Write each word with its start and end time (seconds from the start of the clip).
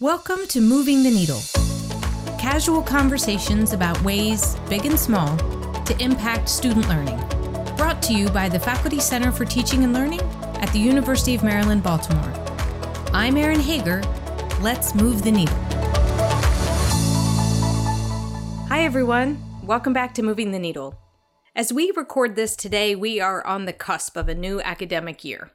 Welcome 0.00 0.46
to 0.50 0.60
Moving 0.60 1.02
the 1.02 1.10
Needle. 1.10 1.40
Casual 2.38 2.82
conversations 2.82 3.72
about 3.72 4.00
ways, 4.04 4.54
big 4.68 4.86
and 4.86 4.96
small, 4.96 5.36
to 5.82 6.00
impact 6.00 6.48
student 6.48 6.88
learning. 6.88 7.18
Brought 7.76 8.00
to 8.02 8.14
you 8.14 8.28
by 8.28 8.48
the 8.48 8.60
Faculty 8.60 9.00
Center 9.00 9.32
for 9.32 9.44
Teaching 9.44 9.82
and 9.82 9.92
Learning 9.92 10.20
at 10.60 10.72
the 10.72 10.78
University 10.78 11.34
of 11.34 11.42
Maryland, 11.42 11.82
Baltimore. 11.82 12.32
I'm 13.12 13.36
Erin 13.36 13.58
Hagar. 13.58 14.02
Let's 14.60 14.94
move 14.94 15.24
the 15.24 15.32
needle. 15.32 15.58
Hi, 18.68 18.84
everyone. 18.84 19.42
Welcome 19.64 19.94
back 19.94 20.14
to 20.14 20.22
Moving 20.22 20.52
the 20.52 20.60
Needle. 20.60 20.96
As 21.56 21.72
we 21.72 21.90
record 21.96 22.36
this 22.36 22.54
today, 22.54 22.94
we 22.94 23.18
are 23.18 23.44
on 23.44 23.64
the 23.64 23.72
cusp 23.72 24.16
of 24.16 24.28
a 24.28 24.34
new 24.36 24.60
academic 24.60 25.24
year. 25.24 25.50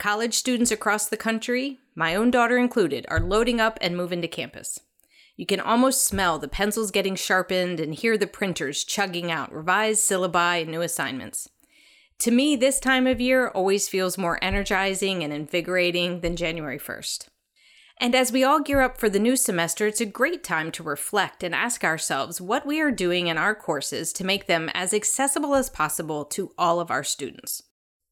College 0.00 0.34
students 0.34 0.72
across 0.72 1.06
the 1.06 1.16
country, 1.16 1.78
my 2.00 2.14
own 2.14 2.30
daughter 2.30 2.56
included, 2.56 3.04
are 3.08 3.20
loading 3.20 3.60
up 3.60 3.78
and 3.82 3.94
moving 3.94 4.22
to 4.22 4.26
campus. 4.26 4.80
You 5.36 5.44
can 5.44 5.60
almost 5.60 6.02
smell 6.02 6.38
the 6.38 6.48
pencils 6.48 6.90
getting 6.90 7.14
sharpened 7.14 7.78
and 7.78 7.94
hear 7.94 8.16
the 8.16 8.26
printers 8.26 8.84
chugging 8.84 9.30
out 9.30 9.52
revised 9.52 10.00
syllabi 10.00 10.62
and 10.62 10.70
new 10.70 10.80
assignments. 10.80 11.50
To 12.20 12.30
me, 12.30 12.56
this 12.56 12.80
time 12.80 13.06
of 13.06 13.20
year 13.20 13.48
always 13.48 13.86
feels 13.86 14.16
more 14.16 14.42
energizing 14.42 15.22
and 15.22 15.30
invigorating 15.30 16.20
than 16.22 16.36
January 16.36 16.78
1st. 16.78 17.28
And 17.98 18.14
as 18.14 18.32
we 18.32 18.42
all 18.42 18.60
gear 18.60 18.80
up 18.80 18.96
for 18.96 19.10
the 19.10 19.18
new 19.18 19.36
semester, 19.36 19.86
it's 19.86 20.00
a 20.00 20.06
great 20.06 20.42
time 20.42 20.72
to 20.72 20.82
reflect 20.82 21.42
and 21.42 21.54
ask 21.54 21.84
ourselves 21.84 22.40
what 22.40 22.64
we 22.64 22.80
are 22.80 22.90
doing 22.90 23.26
in 23.26 23.36
our 23.36 23.54
courses 23.54 24.14
to 24.14 24.24
make 24.24 24.46
them 24.46 24.70
as 24.72 24.94
accessible 24.94 25.54
as 25.54 25.68
possible 25.68 26.24
to 26.24 26.52
all 26.56 26.80
of 26.80 26.90
our 26.90 27.04
students. 27.04 27.62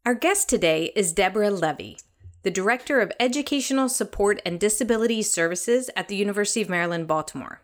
Our 0.04 0.14
guest 0.14 0.48
today 0.50 0.92
is 0.94 1.14
Deborah 1.14 1.50
Levy, 1.50 1.96
the 2.42 2.50
Director 2.50 3.00
of 3.00 3.12
Educational 3.18 3.88
Support 3.88 4.40
and 4.46 4.60
Disability 4.60 5.22
Services 5.22 5.90
at 5.96 6.08
the 6.08 6.16
University 6.16 6.62
of 6.62 6.68
Maryland, 6.68 7.08
Baltimore. 7.08 7.60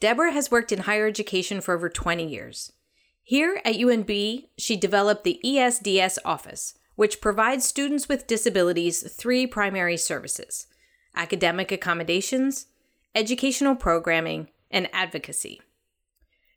Deborah 0.00 0.32
has 0.32 0.50
worked 0.50 0.70
in 0.70 0.80
higher 0.80 1.06
education 1.06 1.60
for 1.60 1.74
over 1.74 1.88
20 1.88 2.26
years. 2.26 2.72
Here 3.22 3.60
at 3.64 3.76
UMB, 3.76 4.48
she 4.58 4.76
developed 4.76 5.24
the 5.24 5.40
ESDS 5.44 6.18
office, 6.24 6.78
which 6.94 7.20
provides 7.20 7.66
students 7.66 8.08
with 8.08 8.26
disabilities 8.26 9.10
three 9.12 9.46
primary 9.46 9.96
services 9.96 10.66
academic 11.14 11.72
accommodations, 11.72 12.66
educational 13.14 13.74
programming, 13.74 14.48
and 14.70 14.86
advocacy. 14.92 15.62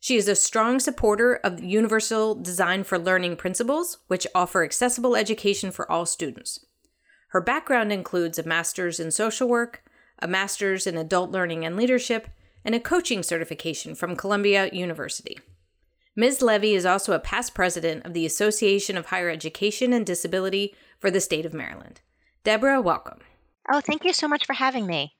She 0.02 0.18
is 0.18 0.28
a 0.28 0.36
strong 0.36 0.80
supporter 0.82 1.36
of 1.36 1.64
Universal 1.64 2.36
Design 2.36 2.84
for 2.84 3.00
Learning 3.00 3.38
principles, 3.38 4.00
which 4.08 4.28
offer 4.36 4.64
accessible 4.64 5.16
education 5.16 5.72
for 5.72 5.90
all 5.90 6.06
students. 6.06 6.66
Her 7.30 7.42
background 7.42 7.92
includes 7.92 8.38
a 8.38 8.44
master's 8.44 9.00
in 9.00 9.12
social 9.12 9.48
work, 9.48 9.84
a 10.20 10.28
master's 10.28 10.86
in 10.86 10.98
adult 10.98 11.32
learning 11.32 11.66
and 11.66 11.76
leadership, 11.76 12.28
and 12.66 12.76
a 12.76 12.80
coaching 12.80 13.24
certification 13.24 13.96
from 13.96 14.16
Columbia 14.16 14.70
University. 14.74 15.40
Ms. 16.16 16.42
Levy 16.42 16.74
is 16.74 16.86
also 16.86 17.14
a 17.14 17.20
past 17.20 17.54
president 17.54 18.06
of 18.06 18.14
the 18.14 18.26
Association 18.26 18.98
of 18.98 19.06
Higher 19.06 19.30
Education 19.30 19.94
and 19.94 20.06
Disability 20.06 20.76
for 21.00 21.10
the 21.10 21.22
state 21.22 21.46
of 21.46 21.54
Maryland. 21.54 22.02
Deborah, 22.44 22.82
welcome. 22.82 23.20
Oh, 23.72 23.80
thank 23.80 24.04
you 24.04 24.12
so 24.12 24.28
much 24.28 24.46
for 24.46 24.54
having 24.54 24.86
me. 24.86 25.14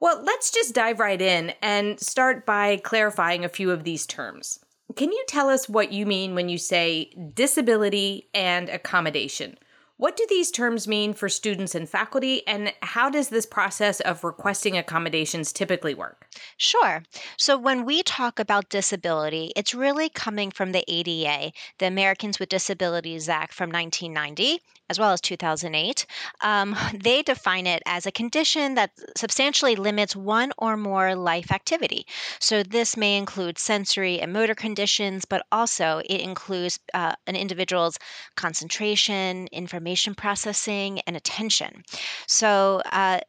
Well, 0.00 0.22
let's 0.22 0.50
just 0.50 0.74
dive 0.74 0.98
right 0.98 1.22
in 1.22 1.54
and 1.62 1.98
start 1.98 2.44
by 2.44 2.76
clarifying 2.78 3.44
a 3.44 3.48
few 3.48 3.70
of 3.70 3.84
these 3.84 4.06
terms. 4.06 4.58
Can 4.96 5.12
you 5.12 5.24
tell 5.28 5.48
us 5.48 5.68
what 5.68 5.92
you 5.92 6.04
mean 6.04 6.34
when 6.34 6.48
you 6.48 6.58
say 6.58 7.10
disability 7.32 8.28
and 8.34 8.68
accommodation? 8.68 9.56
What 9.96 10.16
do 10.16 10.26
these 10.28 10.50
terms 10.50 10.88
mean 10.88 11.14
for 11.14 11.28
students 11.28 11.72
and 11.72 11.88
faculty, 11.88 12.44
and 12.48 12.72
how 12.82 13.08
does 13.08 13.28
this 13.28 13.46
process 13.46 14.00
of 14.00 14.24
requesting 14.24 14.76
accommodations 14.76 15.52
typically 15.52 15.94
work? 15.94 16.26
Sure. 16.56 17.04
So, 17.36 17.56
when 17.56 17.84
we 17.84 18.02
talk 18.02 18.40
about 18.40 18.68
disability, 18.70 19.52
it's 19.54 19.72
really 19.72 20.08
coming 20.08 20.50
from 20.50 20.72
the 20.72 20.84
ADA, 20.88 21.52
the 21.78 21.86
Americans 21.86 22.40
with 22.40 22.48
Disabilities 22.48 23.28
Act 23.28 23.54
from 23.54 23.70
1990, 23.70 24.60
as 24.90 24.98
well 24.98 25.12
as 25.12 25.20
2008. 25.20 26.06
Um, 26.42 26.76
they 26.94 27.22
define 27.22 27.66
it 27.66 27.82
as 27.86 28.06
a 28.06 28.12
condition 28.12 28.74
that 28.74 28.90
substantially 29.16 29.76
limits 29.76 30.14
one 30.14 30.52
or 30.58 30.76
more 30.76 31.14
life 31.14 31.50
activity. 31.52 32.06
So, 32.38 32.62
this 32.62 32.96
may 32.96 33.16
include 33.16 33.58
sensory 33.58 34.20
and 34.20 34.32
motor 34.32 34.54
conditions, 34.54 35.24
but 35.24 35.46
also 35.50 36.00
it 36.04 36.20
includes 36.20 36.78
uh, 36.92 37.14
an 37.26 37.36
individual's 37.36 37.98
concentration, 38.36 39.48
information 39.52 40.14
processing, 40.14 41.00
and 41.06 41.16
attention. 41.16 41.84
So, 42.26 42.82
uh, 42.92 43.20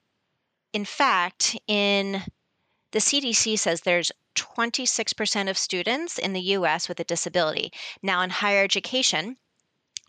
in 0.74 0.86
fact, 0.86 1.58
in 1.68 2.22
the 2.92 3.00
CDC 3.00 3.58
says 3.60 3.82
there's 3.82 4.12
26% 4.36 5.50
of 5.50 5.58
students 5.58 6.18
in 6.18 6.34
the 6.34 6.42
US 6.42 6.90
with 6.90 7.00
a 7.00 7.04
disability. 7.06 7.72
Now, 8.04 8.22
in 8.22 8.30
higher 8.30 8.64
education, 8.64 9.38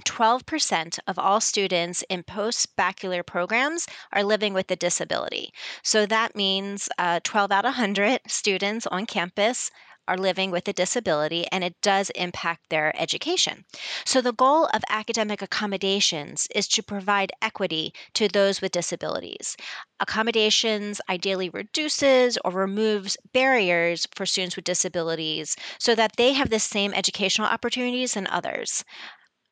12% 0.05 0.99
of 1.07 1.19
all 1.19 1.41
students 1.41 2.05
in 2.09 2.23
post 2.23 2.77
baccalaureate 2.77 3.27
programs 3.27 3.87
are 4.13 4.23
living 4.23 4.53
with 4.53 4.71
a 4.71 4.77
disability. 4.77 5.53
So 5.83 6.07
that 6.07 6.37
means 6.37 6.89
uh, 6.99 7.21
12 7.25 7.51
out 7.51 7.65
of 7.65 7.71
100 7.71 8.21
students 8.27 8.87
on 8.87 9.07
campus 9.07 9.71
are 10.09 10.17
living 10.17 10.51
with 10.51 10.69
a 10.69 10.73
disability 10.73 11.47
and 11.51 11.65
it 11.65 11.81
does 11.83 12.11
impact 12.11 12.69
their 12.69 12.95
education. 13.01 13.65
So, 14.05 14.21
the 14.21 14.33
goal 14.33 14.67
of 14.67 14.85
academic 14.89 15.43
accommodations 15.43 16.47
is 16.55 16.69
to 16.69 16.83
provide 16.83 17.33
equity 17.43 17.93
to 18.15 18.29
those 18.29 18.61
with 18.61 18.73
disabilities. 18.73 19.57
Accommodations 19.99 21.01
ideally 21.09 21.49
reduces 21.49 22.39
or 22.45 22.53
removes 22.53 23.17
barriers 23.33 24.07
for 24.15 24.27
students 24.27 24.55
with 24.55 24.65
disabilities 24.65 25.57
so 25.79 25.95
that 25.95 26.17
they 26.17 26.35
have 26.35 26.51
the 26.51 26.61
same 26.61 26.95
educational 26.95 27.49
opportunities 27.49 28.17
as 28.17 28.27
others. 28.31 28.85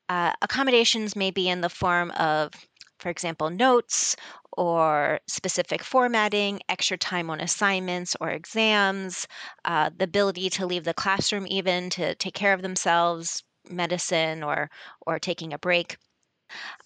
Uh, 0.09 0.33
accommodations 0.43 1.15
may 1.17 1.31
be 1.31 1.49
in 1.49 1.61
the 1.61 1.69
form 1.69 2.11
of 2.13 2.53
for 2.99 3.11
example, 3.11 3.51
notes 3.51 4.17
or 4.53 5.21
specific 5.27 5.83
formatting, 5.83 6.61
extra 6.69 6.97
time 6.97 7.29
on 7.29 7.41
assignments 7.41 8.17
or 8.21 8.31
exams, 8.31 9.27
uh, 9.65 9.91
the 9.95 10.05
ability 10.05 10.49
to 10.49 10.65
leave 10.67 10.85
the 10.85 10.95
classroom 10.95 11.47
even 11.49 11.91
to 11.91 12.15
take 12.15 12.35
care 12.35 12.55
of 12.55 12.63
themselves, 12.63 13.43
medicine 13.69 14.43
or 14.43 14.71
or 15.07 15.19
taking 15.19 15.53
a 15.53 15.59
break. 15.59 15.97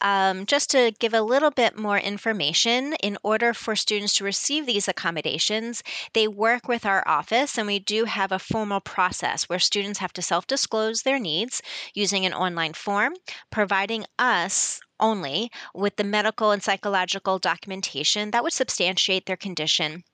Um, 0.01 0.47
just 0.47 0.71
to 0.71 0.93
give 0.99 1.15
a 1.15 1.23
little 1.23 1.51
bit 1.51 1.79
more 1.79 1.99
information, 1.99 2.95
in 2.95 3.19
order 3.23 3.55
for 3.55 3.77
students 3.77 4.15
to 4.15 4.25
receive 4.25 4.67
these 4.67 4.89
accommodations, 4.89 5.83
they 6.15 6.29
work 6.29 6.69
with 6.69 6.85
our 6.87 7.07
office, 7.07 7.59
and 7.59 7.67
we 7.67 7.79
do 7.79 8.05
have 8.05 8.33
a 8.33 8.39
formal 8.39 8.81
process 8.81 9.45
where 9.49 9.59
students 9.59 9.99
have 10.01 10.13
to 10.15 10.23
self 10.23 10.47
disclose 10.47 11.03
their 11.03 11.19
needs 11.19 11.63
using 11.95 12.27
an 12.27 12.35
online 12.35 12.73
form, 12.73 13.15
providing 13.51 14.05
us 14.19 14.81
only 15.01 15.51
with 15.75 15.97
the 15.97 16.05
medical 16.05 16.51
and 16.51 16.63
psychological 16.63 17.39
documentation 17.39 18.31
that 18.33 18.43
would 18.43 18.53
substantiate 18.53 19.27
their 19.27 19.37
condition. 19.37 20.05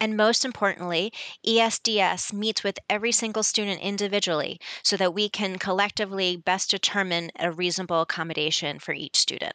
And 0.00 0.16
most 0.16 0.44
importantly, 0.44 1.12
ESDS 1.46 2.32
meets 2.32 2.64
with 2.64 2.78
every 2.90 3.12
single 3.12 3.42
student 3.42 3.80
individually 3.80 4.60
so 4.82 4.96
that 4.96 5.14
we 5.14 5.28
can 5.28 5.58
collectively 5.58 6.36
best 6.36 6.70
determine 6.70 7.30
a 7.38 7.52
reasonable 7.52 8.00
accommodation 8.00 8.78
for 8.78 8.92
each 8.92 9.16
student. 9.16 9.54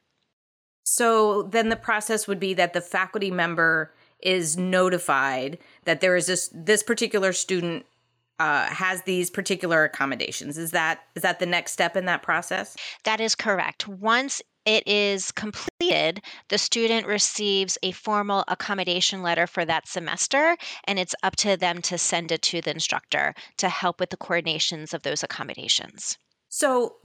So 0.83 1.43
then 1.43 1.69
the 1.69 1.75
process 1.75 2.27
would 2.27 2.39
be 2.39 2.53
that 2.55 2.73
the 2.73 2.81
faculty 2.81 3.31
member 3.31 3.93
is 4.21 4.57
notified 4.57 5.57
that 5.85 6.01
there 6.01 6.15
is 6.15 6.27
this 6.27 6.49
this 6.53 6.83
particular 6.83 7.33
student 7.33 7.85
uh, 8.39 8.65
has 8.65 9.03
these 9.03 9.29
particular 9.29 9.83
accommodations. 9.83 10.57
Is 10.57 10.71
that 10.71 11.01
is 11.15 11.21
that 11.21 11.39
the 11.39 11.45
next 11.45 11.73
step 11.73 11.95
in 11.95 12.05
that 12.05 12.23
process? 12.23 12.75
That 13.03 13.21
is 13.21 13.35
correct. 13.35 13.87
Once 13.87 14.41
it 14.65 14.87
is 14.87 15.31
completed, 15.31 16.21
the 16.49 16.57
student 16.57 17.07
receives 17.07 17.77
a 17.81 17.91
formal 17.91 18.43
accommodation 18.47 19.23
letter 19.23 19.47
for 19.47 19.65
that 19.65 19.87
semester, 19.87 20.55
and 20.85 20.99
it's 20.99 21.15
up 21.23 21.35
to 21.37 21.57
them 21.57 21.81
to 21.83 21.97
send 21.97 22.31
it 22.31 22.41
to 22.43 22.61
the 22.61 22.71
instructor 22.71 23.33
to 23.57 23.69
help 23.69 23.99
with 23.99 24.11
the 24.11 24.17
coordinations 24.17 24.93
of 24.93 25.03
those 25.03 25.23
accommodations. 25.23 26.17
So, 26.49 26.95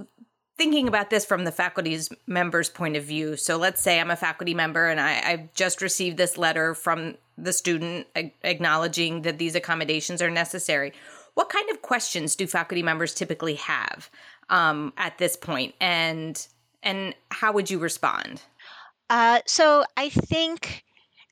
thinking 0.58 0.88
about 0.88 1.10
this 1.10 1.24
from 1.24 1.44
the 1.44 1.52
faculty's 1.52 2.10
member's 2.26 2.68
point 2.68 2.96
of 2.96 3.04
view, 3.04 3.36
so 3.36 3.56
let's 3.56 3.80
say 3.80 4.00
I'm 4.00 4.10
a 4.10 4.16
faculty 4.16 4.54
member 4.54 4.88
and 4.88 5.00
I, 5.00 5.12
have 5.12 5.54
just 5.54 5.80
received 5.80 6.16
this 6.16 6.36
letter 6.36 6.74
from 6.74 7.16
the 7.38 7.52
student 7.52 8.06
acknowledging 8.42 9.22
that 9.22 9.38
these 9.38 9.54
accommodations 9.54 10.20
are 10.20 10.30
necessary. 10.30 10.92
What 11.34 11.50
kind 11.50 11.70
of 11.70 11.82
questions 11.82 12.34
do 12.34 12.46
faculty 12.46 12.82
members 12.82 13.14
typically 13.14 13.56
have 13.56 14.10
um, 14.48 14.92
at 14.96 15.18
this 15.18 15.36
point? 15.36 15.74
And 15.80 16.46
and 16.86 17.14
how 17.30 17.52
would 17.52 17.68
you 17.70 17.78
respond? 17.78 18.40
Uh, 19.10 19.40
so 19.46 19.84
I 19.96 20.08
think 20.08 20.84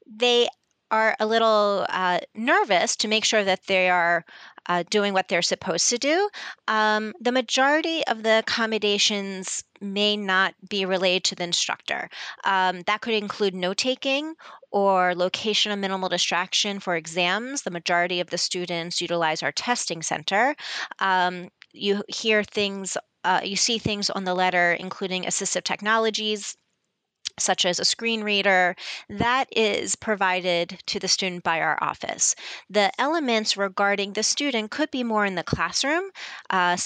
they 0.06 0.48
are 0.90 1.16
a 1.18 1.26
little 1.26 1.86
uh, 1.88 2.20
nervous 2.34 2.96
to 2.96 3.08
make 3.08 3.24
sure 3.24 3.42
that 3.42 3.66
they 3.66 3.88
are 3.88 4.24
uh, 4.66 4.84
doing 4.90 5.12
what 5.12 5.28
they're 5.28 5.42
supposed 5.42 5.90
to 5.90 5.98
do, 5.98 6.28
um, 6.68 7.12
the 7.20 7.32
majority 7.32 8.06
of 8.06 8.22
the 8.22 8.38
accommodations 8.38 9.62
may 9.80 10.16
not 10.16 10.54
be 10.68 10.86
related 10.86 11.24
to 11.24 11.34
the 11.34 11.44
instructor. 11.44 12.08
Um, 12.44 12.82
that 12.86 13.00
could 13.02 13.14
include 13.14 13.54
note 13.54 13.76
taking 13.76 14.34
or 14.70 15.14
location 15.14 15.70
of 15.72 15.78
minimal 15.78 16.08
distraction 16.08 16.80
for 16.80 16.96
exams. 16.96 17.62
The 17.62 17.70
majority 17.70 18.20
of 18.20 18.30
the 18.30 18.38
students 18.38 19.00
utilize 19.00 19.42
our 19.42 19.52
testing 19.52 20.02
center. 20.02 20.54
Um, 20.98 21.50
you 21.72 22.02
hear 22.08 22.42
things, 22.42 22.96
uh, 23.24 23.40
you 23.42 23.56
see 23.56 23.78
things 23.78 24.10
on 24.10 24.24
the 24.24 24.34
letter, 24.34 24.72
including 24.72 25.24
assistive 25.24 25.64
technologies 25.64 26.56
such 27.38 27.64
as 27.64 27.80
a 27.80 27.84
screen 27.84 28.22
reader, 28.22 28.76
that 29.08 29.46
is 29.56 29.96
provided 29.96 30.78
to 30.86 31.00
the 31.00 31.08
student 31.08 31.42
by 31.42 31.60
our 31.60 31.76
office. 31.82 32.34
The 32.70 32.92
elements 33.00 33.56
regarding 33.56 34.12
the 34.12 34.22
student 34.22 34.70
could 34.70 34.90
be 34.90 35.02
more 35.02 35.26
in 35.26 35.34
the 35.34 35.42
classroom, 35.42 36.04
uh, 36.50 36.76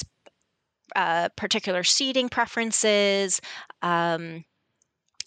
uh, 0.97 1.29
particular 1.37 1.85
seating 1.85 2.29
preferences, 2.29 3.41
um, 3.83 4.45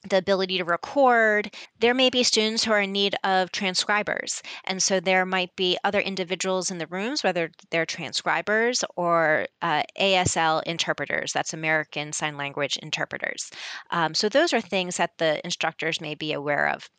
the 0.09 0.18
ability 0.18 0.57
to 0.57 0.65
record. 0.65 1.53
There 1.80 1.94
may 1.94 2.09
be 2.09 2.24
students 2.24 2.63
who 2.63 2.71
are 2.71 2.81
in 2.81 2.92
need 2.92 3.15
of 3.24 3.51
transcribers. 3.51 4.42
And 4.65 4.81
so 4.81 5.00
there 5.00 5.25
might 5.25 5.56
be 5.56 5.77
other 5.83 6.00
individuals 6.00 6.71
in 6.71 6.77
the 6.77 6.88
rooms, 6.88 7.24
whether 7.24 7.51
they're 7.69 7.86
transcribers 7.86 8.83
or 8.95 9.48
uh, 9.62 9.83
ASL 10.00 10.63
interpreters, 10.63 11.33
that's 11.33 11.53
American 11.53 12.13
Sign 12.13 12.38
Language 12.38 12.77
interpreters. 12.77 13.51
Um, 13.92 14.13
so 14.15 14.30
those 14.30 14.53
are 14.53 14.62
things 14.62 14.98
that 14.98 15.18
the 15.18 15.44
instructors 15.44 16.01
may 16.01 16.15
be 16.15 16.33
aware 16.33 16.69
of 16.69 16.89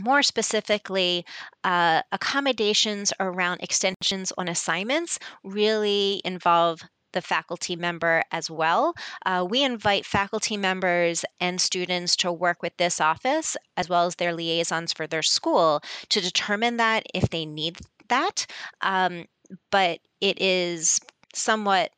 more 0.00 0.22
specifically, 0.22 1.24
uh, 1.64 2.02
accommodations 2.12 3.12
around 3.18 3.60
extensions 3.62 4.32
on 4.36 4.48
assignments 4.48 5.18
really 5.42 6.20
involve 6.24 6.82
the 7.16 7.22
faculty 7.22 7.76
member 7.76 8.22
as 8.30 8.50
well. 8.50 8.94
Uh, 9.24 9.46
we 9.48 9.64
invite 9.64 10.04
faculty 10.04 10.58
members 10.58 11.24
and 11.40 11.58
students 11.58 12.14
to 12.16 12.30
work 12.30 12.60
with 12.62 12.76
this 12.76 13.00
office 13.00 13.56
as 13.78 13.88
well 13.88 14.04
as 14.04 14.16
their 14.16 14.34
liaisons 14.34 14.92
for 14.92 15.06
their 15.06 15.22
school 15.22 15.80
to 16.10 16.20
determine 16.20 16.76
that 16.76 17.06
if 17.14 17.30
they 17.30 17.46
need 17.46 17.78
that. 18.08 18.46
Um, 18.82 19.24
but 19.70 20.00
it 20.20 20.42
is 20.42 21.00
somewhat 21.34 21.90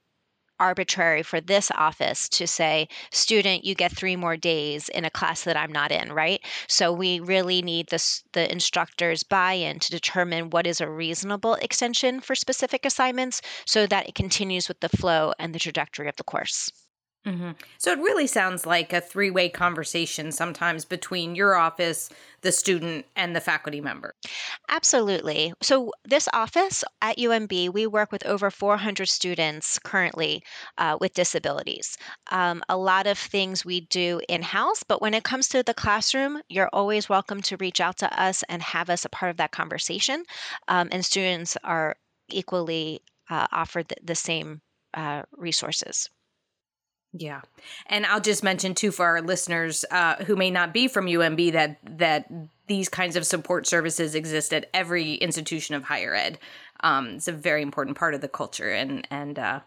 arbitrary 0.61 1.23
for 1.23 1.41
this 1.41 1.71
office 1.75 2.29
to 2.31 2.47
say, 2.47 2.89
student, 3.11 3.65
you 3.65 3.75
get 3.75 3.93
three 3.93 4.17
more 4.17 4.37
days 4.37 4.89
in 4.89 5.05
a 5.05 5.11
class 5.11 5.45
that 5.45 5.57
I'm 5.57 5.73
not 5.73 5.93
in, 5.93 6.13
right? 6.13 6.41
So 6.67 6.93
we 6.93 7.21
really 7.21 7.63
need 7.63 7.89
this, 7.89 8.23
the 8.33 8.51
instructor's 8.51 9.23
buy 9.23 9.55
in 9.55 9.79
to 9.81 9.91
determine 9.91 10.51
what 10.51 10.67
is 10.67 10.81
a 10.81 10.91
reasonable 10.91 11.55
extension 11.55 12.21
for 12.21 12.35
specific 12.35 12.85
assignments 12.85 13.43
so 13.67 13.87
that 13.87 14.09
it 14.09 14.15
continues 14.15 14.69
with 14.69 14.81
the 14.81 14.89
flow 14.89 15.33
and 15.39 15.55
the 15.55 15.59
trajectory 15.59 16.09
of 16.09 16.17
the 16.17 16.25
course. 16.25 16.71
Mm-hmm. 17.29 17.51
So 17.77 17.93
it 17.93 17.99
really 17.99 18.27
sounds 18.27 18.65
like 18.65 18.95
a 18.95 19.03
three 19.03 19.31
way 19.31 19.51
conversation 19.51 20.33
sometimes 20.33 20.87
between 20.87 21.35
your 21.35 21.57
office, 21.57 22.09
the 22.41 22.53
student, 22.53 23.05
and 23.17 23.37
the 23.37 23.41
faculty 23.41 23.83
member. 23.83 24.15
Absolutely. 24.71 25.53
So, 25.61 25.93
this 26.05 26.27
office 26.33 26.85
at 27.03 27.19
UMB, 27.19 27.71
we 27.71 27.87
work 27.87 28.13
with 28.13 28.25
over 28.25 28.51
400 28.51 29.07
students 29.09 29.79
currently 29.81 30.43
uh, 30.79 30.97
with 31.01 31.13
disabilities. 31.13 31.99
Um, 32.31 32.63
a 32.71 32.79
lot 32.79 33.07
of 33.07 33.19
things 33.19 33.63
we 33.63 33.83
do 33.83 34.23
in 34.29 34.41
house, 34.41 34.83
but 34.83 35.03
when 35.03 35.13
it 35.13 35.25
comes 35.25 35.49
to 35.49 35.63
the 35.63 35.75
classroom, 35.75 36.41
you're 36.49 36.71
always 36.73 37.11
welcome 37.11 37.43
to 37.43 37.59
reach 37.59 37.81
out 37.81 37.99
to 37.99 38.23
us 38.23 38.43
and 38.49 38.63
have 38.63 38.89
us 38.89 39.05
a 39.05 39.11
part 39.11 39.31
of 39.31 39.37
that 39.37 39.53
conversation. 39.53 40.25
Um, 40.69 40.89
and 40.93 41.05
students 41.05 41.59
are 41.63 41.97
equally 42.31 43.03
uh, 43.29 43.49
offered 43.53 43.89
the, 43.89 43.97
the 44.03 44.15
same 44.15 44.63
uh, 44.95 45.25
resources. 45.37 46.09
Yeah. 47.13 47.41
And 47.87 48.05
I'll 48.07 48.21
just 48.21 48.45
mention 48.45 48.75
too 48.75 48.91
for 48.91 49.07
our 49.07 49.23
listeners 49.23 49.85
uh, 49.91 50.17
who 50.25 50.37
may 50.37 50.51
not 50.51 50.75
be 50.75 50.89
from 50.89 51.07
UMB 51.07 51.53
that 51.53 51.79
that 51.99 52.31
these 52.67 52.89
kinds 52.89 53.17
of 53.17 53.25
support 53.25 53.67
services 53.67 54.15
exist 54.15 54.53
at 54.53 54.69
every 54.75 55.15
institution 55.15 55.75
of 55.75 55.85
higher 55.85 56.15
ed. 56.15 56.39
Um, 56.81 57.09
it's 57.09 57.29
a 57.29 57.33
very 57.33 57.63
important 57.63 57.97
part 57.97 58.15
of 58.15 58.21
the 58.21 58.29
culture 58.29 58.71
and 58.71 59.07
and 59.11 59.39
uh, 59.39 59.61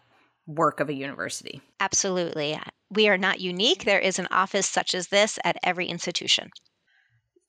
work 0.46 0.80
of 0.80 0.88
a 0.88 0.94
university. 0.94 1.60
Absolutely. 1.80 2.58
We 2.90 3.08
are 3.08 3.18
not 3.18 3.40
unique. 3.40 3.84
There 3.84 3.98
is 3.98 4.18
an 4.18 4.28
office 4.30 4.66
such 4.66 4.94
as 4.94 5.08
this 5.08 5.38
at 5.44 5.56
every 5.62 5.86
institution. 5.86 6.50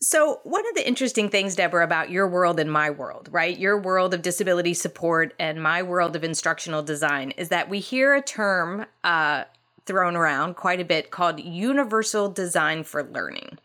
So, 0.01 0.41
one 0.43 0.67
of 0.67 0.75
the 0.75 0.85
interesting 0.85 1.29
things, 1.29 1.55
Deborah, 1.55 1.83
about 1.83 2.09
your 2.09 2.27
world 2.27 2.59
and 2.59 2.69
my 2.69 2.89
world, 2.89 3.29
right? 3.31 3.57
Your 3.57 3.79
world 3.79 4.13
of 4.13 4.21
disability 4.21 4.73
support 4.73 5.33
and 5.39 5.63
my 5.63 5.81
world 5.81 6.17
of 6.17 6.25
instructional 6.25 6.83
design 6.83 7.31
is 7.31 7.49
that 7.49 7.69
we 7.69 7.79
hear 7.79 8.13
a 8.13 8.21
term 8.21 8.85
uh, 9.05 9.45
thrown 9.85 10.15
around 10.15 10.55
quite 10.55 10.79
a 10.79 10.85
bit 10.85 11.11
called 11.11 11.39
universal 11.39 12.29
design 12.29 12.83
for 12.83 13.03
learning. 13.03 13.57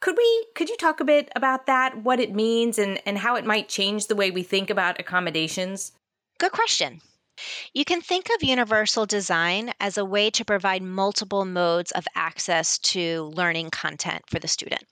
Could 0.00 0.16
we 0.16 0.46
could 0.54 0.68
you 0.68 0.76
talk 0.76 1.00
a 1.00 1.04
bit 1.04 1.30
about 1.34 1.66
that, 1.66 2.02
what 2.02 2.20
it 2.20 2.34
means 2.34 2.78
and 2.78 3.00
and 3.06 3.18
how 3.18 3.36
it 3.36 3.46
might 3.46 3.68
change 3.68 4.06
the 4.06 4.16
way 4.16 4.30
we 4.30 4.42
think 4.42 4.70
about 4.70 5.00
accommodations? 5.00 5.92
Good 6.38 6.52
question. 6.52 7.00
You 7.72 7.84
can 7.84 8.00
think 8.00 8.28
of 8.30 8.42
universal 8.42 9.06
design 9.06 9.72
as 9.80 9.98
a 9.98 10.04
way 10.04 10.30
to 10.30 10.44
provide 10.44 10.82
multiple 10.82 11.44
modes 11.44 11.90
of 11.92 12.06
access 12.14 12.78
to 12.78 13.24
learning 13.34 13.70
content 13.70 14.22
for 14.28 14.38
the 14.38 14.46
student. 14.46 14.84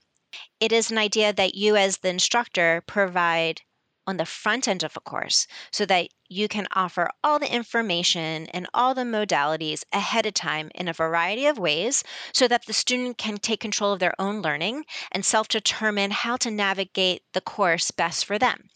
It 0.59 0.73
is 0.73 0.91
an 0.91 0.99
idea 0.99 1.33
that 1.33 1.55
you, 1.55 1.77
as 1.77 1.99
the 1.99 2.09
instructor, 2.09 2.83
provide 2.87 3.61
on 4.07 4.17
the 4.17 4.27
front 4.27 4.69
end 4.69 4.83
of 4.83 4.97
a 4.97 5.01
course 5.01 5.47
so 5.71 5.87
that 5.87 6.09
you 6.29 6.49
can 6.49 6.67
offer 6.73 7.11
all 7.23 7.39
the 7.39 7.55
information 7.55 8.47
and 8.49 8.67
all 8.75 8.95
the 8.95 9.03
modalities 9.03 9.85
ahead 9.93 10.27
of 10.27 10.35
time 10.35 10.71
in 10.75 10.89
a 10.89 10.93
variety 10.93 11.47
of 11.47 11.59
ways 11.59 12.03
so 12.33 12.49
that 12.49 12.67
the 12.67 12.73
student 12.73 13.19
can 13.19 13.37
take 13.37 13.61
control 13.61 13.93
of 13.93 14.01
their 14.01 14.15
own 14.19 14.43
learning 14.43 14.85
and 15.11 15.25
self 15.25 15.49
determine 15.49 16.11
how 16.11 16.37
to 16.37 16.51
navigate 16.51 17.23
the 17.33 17.41
course 17.41 17.91
best 17.91 18.25
for 18.25 18.39
them. 18.39 18.71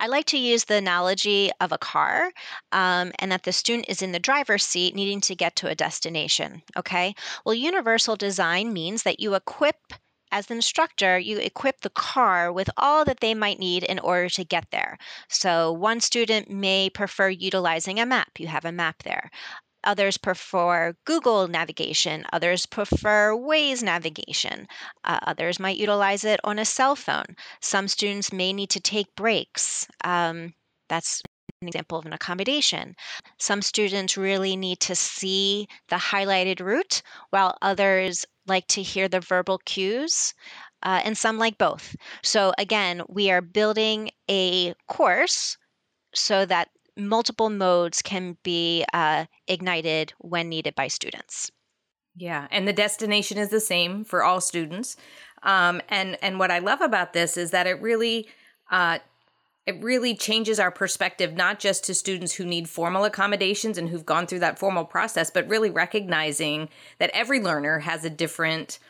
I 0.00 0.08
like 0.08 0.26
to 0.26 0.38
use 0.38 0.64
the 0.64 0.74
analogy 0.74 1.50
of 1.60 1.70
a 1.70 1.78
car 1.78 2.32
um, 2.72 3.12
and 3.18 3.30
that 3.30 3.44
the 3.44 3.52
student 3.52 3.88
is 3.88 4.02
in 4.02 4.12
the 4.12 4.18
driver's 4.18 4.64
seat 4.64 4.94
needing 4.94 5.20
to 5.22 5.36
get 5.36 5.56
to 5.56 5.68
a 5.68 5.76
destination. 5.76 6.62
Okay. 6.76 7.14
Well, 7.44 7.54
universal 7.54 8.16
design 8.16 8.72
means 8.72 9.04
that 9.04 9.20
you 9.20 9.34
equip 9.34 9.76
as 10.32 10.46
the 10.46 10.54
instructor, 10.54 11.18
you 11.18 11.38
equip 11.38 11.80
the 11.80 11.90
car 11.90 12.52
with 12.52 12.70
all 12.76 13.04
that 13.04 13.20
they 13.20 13.34
might 13.34 13.58
need 13.58 13.82
in 13.82 13.98
order 13.98 14.28
to 14.30 14.44
get 14.44 14.70
there. 14.70 14.98
So, 15.28 15.72
one 15.72 16.00
student 16.00 16.50
may 16.50 16.90
prefer 16.90 17.28
utilizing 17.28 17.98
a 18.00 18.06
map, 18.06 18.38
you 18.38 18.46
have 18.46 18.64
a 18.64 18.72
map 18.72 19.02
there. 19.02 19.30
Others 19.82 20.18
prefer 20.18 20.94
Google 21.06 21.48
navigation. 21.48 22.26
Others 22.32 22.66
prefer 22.66 23.32
Waze 23.32 23.82
navigation. 23.82 24.68
Uh, 25.04 25.18
others 25.22 25.58
might 25.58 25.78
utilize 25.78 26.24
it 26.24 26.38
on 26.44 26.58
a 26.58 26.64
cell 26.66 26.94
phone. 26.94 27.36
Some 27.60 27.88
students 27.88 28.32
may 28.32 28.52
need 28.52 28.70
to 28.70 28.80
take 28.80 29.14
breaks. 29.16 29.86
Um, 30.04 30.54
that's 30.88 31.22
an 31.62 31.68
example 31.68 31.98
of 31.98 32.06
an 32.06 32.14
accommodation. 32.14 32.96
Some 33.38 33.60
students 33.60 34.16
really 34.16 34.56
need 34.56 34.80
to 34.80 34.94
see 34.94 35.68
the 35.88 35.96
highlighted 35.96 36.60
route, 36.60 37.02
while 37.30 37.58
others 37.60 38.24
like 38.46 38.66
to 38.68 38.82
hear 38.82 39.08
the 39.08 39.20
verbal 39.20 39.58
cues, 39.66 40.32
uh, 40.82 41.02
and 41.04 41.18
some 41.18 41.36
like 41.38 41.58
both. 41.58 41.94
So, 42.22 42.54
again, 42.56 43.02
we 43.08 43.30
are 43.30 43.42
building 43.42 44.10
a 44.30 44.72
course 44.88 45.58
so 46.14 46.46
that 46.46 46.70
multiple 46.96 47.50
modes 47.50 48.00
can 48.00 48.38
be 48.42 48.86
uh, 48.94 49.26
ignited 49.46 50.14
when 50.18 50.48
needed 50.48 50.74
by 50.74 50.88
students. 50.88 51.50
Yeah, 52.16 52.48
and 52.50 52.66
the 52.66 52.72
destination 52.72 53.36
is 53.36 53.50
the 53.50 53.60
same 53.60 54.04
for 54.04 54.24
all 54.24 54.40
students. 54.40 54.96
Um, 55.42 55.82
and 55.90 56.16
and 56.22 56.38
what 56.38 56.50
I 56.50 56.58
love 56.58 56.80
about 56.80 57.12
this 57.12 57.36
is 57.36 57.50
that 57.50 57.66
it 57.66 57.80
really 57.82 58.28
uh, 58.70 58.98
it 59.70 59.82
really 59.82 60.16
changes 60.16 60.58
our 60.58 60.70
perspective 60.70 61.34
not 61.34 61.60
just 61.60 61.84
to 61.84 61.94
students 61.94 62.34
who 62.34 62.44
need 62.44 62.68
formal 62.68 63.04
accommodations 63.04 63.78
and 63.78 63.88
who've 63.88 64.04
gone 64.04 64.26
through 64.26 64.40
that 64.40 64.58
formal 64.58 64.84
process 64.84 65.30
but 65.30 65.48
really 65.48 65.70
recognizing 65.70 66.68
that 66.98 67.10
every 67.14 67.40
learner 67.40 67.78
has 67.78 68.04
a 68.04 68.10
different 68.10 68.80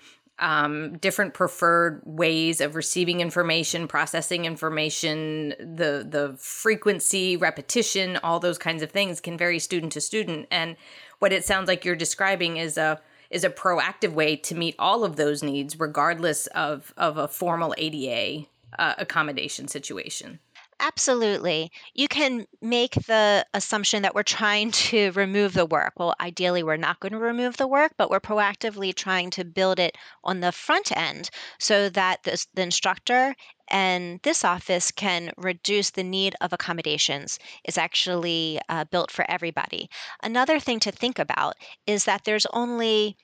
um, 0.40 0.96
different 0.96 1.34
preferred 1.34 2.00
ways 2.04 2.62
of 2.62 2.74
receiving 2.74 3.20
information 3.20 3.86
processing 3.86 4.46
information 4.46 5.50
the 5.58 6.06
the 6.08 6.34
frequency 6.38 7.36
repetition 7.36 8.16
all 8.24 8.40
those 8.40 8.58
kinds 8.58 8.82
of 8.82 8.90
things 8.90 9.20
can 9.20 9.36
vary 9.36 9.58
student 9.58 9.92
to 9.92 10.00
student. 10.00 10.48
And 10.50 10.76
what 11.18 11.32
it 11.32 11.44
sounds 11.44 11.68
like 11.68 11.84
you're 11.84 11.94
describing 11.94 12.56
is 12.56 12.78
a 12.78 13.00
is 13.28 13.44
a 13.44 13.50
proactive 13.50 14.12
way 14.12 14.34
to 14.34 14.54
meet 14.54 14.74
all 14.78 15.04
of 15.04 15.16
those 15.16 15.42
needs 15.42 15.78
regardless 15.78 16.46
of 16.48 16.94
of 16.96 17.18
a 17.18 17.28
formal 17.28 17.74
ada 17.76 18.46
uh, 18.78 18.94
accommodation 18.98 19.68
situation 19.68 20.38
Absolutely. 20.80 21.70
You 21.94 22.08
can 22.08 22.46
make 22.60 22.94
the 22.94 23.46
assumption 23.54 24.02
that 24.02 24.14
we're 24.16 24.22
trying 24.24 24.70
to 24.90 25.12
remove 25.12 25.52
the 25.52 25.64
work. 25.66 25.92
Well, 25.96 26.14
ideally, 26.20 26.62
we're 26.64 26.76
not 26.76 26.98
going 26.98 27.12
to 27.12 27.18
remove 27.18 27.56
the 27.56 27.68
work, 27.68 27.92
but 27.96 28.10
we're 28.10 28.18
proactively 28.20 28.92
trying 28.94 29.30
to 29.30 29.44
build 29.44 29.78
it 29.78 29.96
on 30.24 30.40
the 30.40 30.50
front 30.52 30.90
end 30.96 31.30
so 31.60 31.88
that 31.90 32.22
the, 32.24 32.44
the 32.54 32.62
instructor 32.62 33.36
and 33.68 34.18
this 34.22 34.42
office 34.44 34.90
can 34.90 35.30
reduce 35.36 35.90
the 35.90 36.02
need 36.02 36.34
of 36.40 36.52
accommodations. 36.52 37.38
is 37.64 37.78
actually 37.78 38.58
uh, 38.68 38.84
built 38.84 39.12
for 39.12 39.24
everybody. 39.30 39.88
Another 40.22 40.58
thing 40.58 40.80
to 40.80 40.90
think 40.90 41.18
about 41.20 41.54
is 41.86 42.04
that 42.06 42.24
there's 42.24 42.46
only 42.46 43.16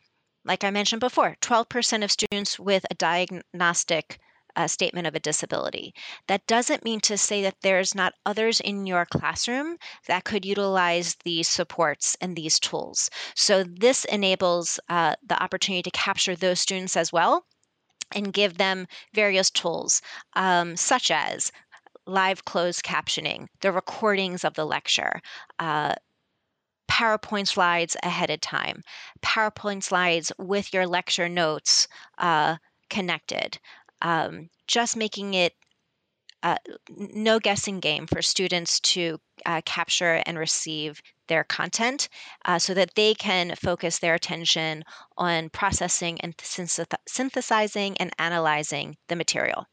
like 0.45 0.63
I 0.63 0.71
mentioned 0.71 1.01
before, 1.01 1.37
12% 1.41 2.05
of 2.05 2.13
students 2.13 2.59
with 2.59 2.85
a 2.91 2.95
diagnostic 2.95 4.21
a 4.57 4.69
statement 4.69 5.07
of 5.07 5.15
a 5.15 5.21
disability. 5.21 5.95
That 6.27 6.47
doesn't 6.47 6.85
mean 6.85 7.01
to 7.01 7.17
say 7.19 7.43
that 7.43 7.61
there's 7.63 7.95
not 7.95 8.15
others 8.25 8.61
in 8.61 8.87
your 8.87 9.07
classroom 9.07 9.77
that 10.09 10.25
could 10.25 10.45
utilize 10.45 11.17
these 11.25 11.49
supports 11.49 12.17
and 12.21 12.35
these 12.35 12.59
tools. 12.59 13.11
So 13.35 13.65
this 13.65 14.05
enables 14.07 14.81
uh, 14.89 15.17
the 15.27 15.41
opportunity 15.41 15.83
to 15.83 15.91
capture 15.91 16.35
those 16.35 16.61
students 16.61 16.97
as 16.97 17.13
well 17.13 17.45
and 18.15 18.33
give 18.33 18.57
them 18.57 18.87
various 19.15 19.51
tools, 19.51 20.01
um, 20.35 20.77
such 20.77 21.11
as 21.11 21.53
live 22.07 22.45
closed 22.45 22.85
captioning, 22.85 23.47
the 23.61 23.73
recordings 23.73 24.45
of 24.45 24.55
the 24.55 24.65
lecture, 24.65 25.21
uh, 25.59 25.95
PowerPoint 26.89 27.49
slides 27.49 27.97
ahead 28.03 28.31
of 28.31 28.41
time, 28.41 28.83
PowerPoint 29.21 29.83
slides 29.83 30.33
with 30.39 30.73
your 30.73 30.87
lecture 30.87 31.29
notes 31.29 31.89
uh, 32.19 32.57
connected, 32.89 33.59
um, 34.03 34.49
just 34.67 34.97
making 34.97 35.35
it 35.35 35.55
uh, 36.43 36.57
no 36.97 37.39
guessing 37.41 37.81
game 37.81 38.07
for 38.07 38.23
students 38.23 38.79
to 38.81 39.19
uh, 39.47 39.61
capture 39.65 40.23
and 40.27 40.39
receive 40.39 41.01
their 41.29 41.45
content 41.45 42.09
uh, 42.45 42.59
so 42.59 42.75
that 42.75 42.95
they 42.95 43.15
can 43.15 43.55
focus 43.57 43.99
their 43.99 44.15
attention 44.15 44.85
on 45.17 45.49
processing 45.49 46.21
and 46.21 46.35
synthesizing 47.07 47.97
and 47.97 48.13
analyzing 48.19 48.97
the 49.09 49.17
material. 49.17 49.67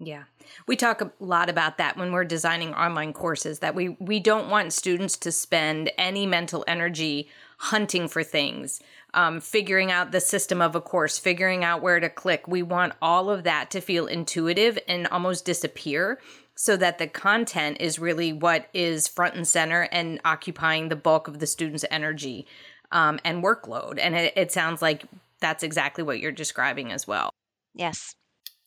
Yeah. 0.00 0.24
We 0.66 0.76
talk 0.76 1.00
a 1.00 1.10
lot 1.18 1.50
about 1.50 1.78
that 1.78 1.96
when 1.96 2.12
we're 2.12 2.24
designing 2.24 2.72
online 2.74 3.12
courses 3.12 3.58
that 3.58 3.74
we 3.74 3.96
we 3.98 4.20
don't 4.20 4.48
want 4.48 4.72
students 4.72 5.16
to 5.18 5.32
spend 5.32 5.90
any 5.98 6.24
mental 6.24 6.64
energy 6.68 7.28
hunting 7.58 8.06
for 8.06 8.22
things 8.22 8.80
um, 9.14 9.40
figuring 9.40 9.90
out 9.90 10.12
the 10.12 10.20
system 10.20 10.60
of 10.60 10.74
a 10.74 10.80
course, 10.80 11.18
figuring 11.18 11.64
out 11.64 11.82
where 11.82 12.00
to 12.00 12.08
click. 12.08 12.46
We 12.46 12.62
want 12.62 12.92
all 13.00 13.30
of 13.30 13.44
that 13.44 13.70
to 13.70 13.80
feel 13.80 14.06
intuitive 14.06 14.78
and 14.86 15.06
almost 15.08 15.44
disappear 15.44 16.20
so 16.54 16.76
that 16.76 16.98
the 16.98 17.06
content 17.06 17.78
is 17.80 17.98
really 17.98 18.32
what 18.32 18.66
is 18.74 19.08
front 19.08 19.34
and 19.34 19.46
center 19.46 19.82
and 19.92 20.20
occupying 20.24 20.88
the 20.88 20.96
bulk 20.96 21.28
of 21.28 21.38
the 21.38 21.46
student's 21.46 21.84
energy 21.90 22.46
um, 22.92 23.18
and 23.24 23.42
workload. 23.42 23.98
And 24.00 24.14
it, 24.14 24.32
it 24.36 24.52
sounds 24.52 24.82
like 24.82 25.04
that's 25.40 25.62
exactly 25.62 26.02
what 26.04 26.18
you're 26.18 26.32
describing 26.32 26.92
as 26.92 27.06
well. 27.06 27.30
Yes 27.74 28.14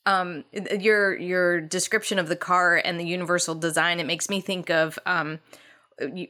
um 0.06 0.44
your 0.52 1.16
your 1.16 1.60
description 1.60 2.18
of 2.18 2.28
the 2.28 2.36
car 2.36 2.80
and 2.84 2.98
the 2.98 3.06
universal 3.06 3.54
design 3.54 4.00
it 4.00 4.06
makes 4.06 4.28
me 4.28 4.40
think 4.40 4.68
of 4.68 4.98
um 5.06 5.38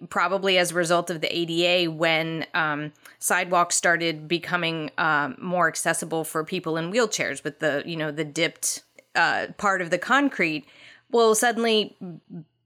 probably 0.08 0.58
as 0.58 0.72
a 0.72 0.74
result 0.74 1.10
of 1.10 1.20
the 1.20 1.36
ADA 1.36 1.90
when 1.90 2.46
um, 2.54 2.92
sidewalks 3.18 3.76
started 3.76 4.28
becoming 4.28 4.90
um, 4.98 5.36
more 5.40 5.68
accessible 5.68 6.24
for 6.24 6.44
people 6.44 6.76
in 6.76 6.92
wheelchairs 6.92 7.44
with 7.44 7.58
the 7.60 7.82
you 7.86 7.96
know 7.96 8.10
the 8.10 8.24
dipped 8.24 8.82
uh, 9.14 9.48
part 9.58 9.82
of 9.82 9.90
the 9.90 9.98
concrete. 9.98 10.66
Well, 11.10 11.34
suddenly 11.34 11.96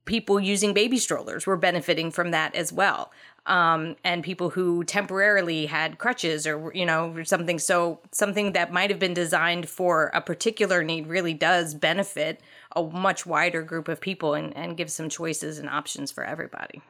people 0.04 0.40
using 0.40 0.72
baby 0.72 0.98
strollers 0.98 1.46
were 1.46 1.56
benefiting 1.56 2.10
from 2.10 2.30
that 2.30 2.54
as 2.54 2.72
well. 2.72 3.12
Um, 3.46 3.96
and 4.02 4.24
people 4.24 4.50
who 4.50 4.82
temporarily 4.82 5.66
had 5.66 5.98
crutches 5.98 6.48
or 6.48 6.72
you 6.74 6.84
know 6.84 7.22
something 7.22 7.60
so 7.60 8.00
something 8.10 8.52
that 8.52 8.72
might 8.72 8.90
have 8.90 8.98
been 8.98 9.14
designed 9.14 9.68
for 9.68 10.10
a 10.14 10.20
particular 10.20 10.82
need 10.82 11.06
really 11.06 11.34
does 11.34 11.72
benefit 11.72 12.40
a 12.76 12.82
much 12.82 13.24
wider 13.24 13.62
group 13.62 13.88
of 13.88 14.00
people 14.00 14.34
and, 14.34 14.54
and 14.56 14.76
give 14.76 14.90
some 14.90 15.08
choices 15.08 15.58
and 15.58 15.68
options 15.68 16.12
for 16.12 16.22
everybody. 16.22 16.82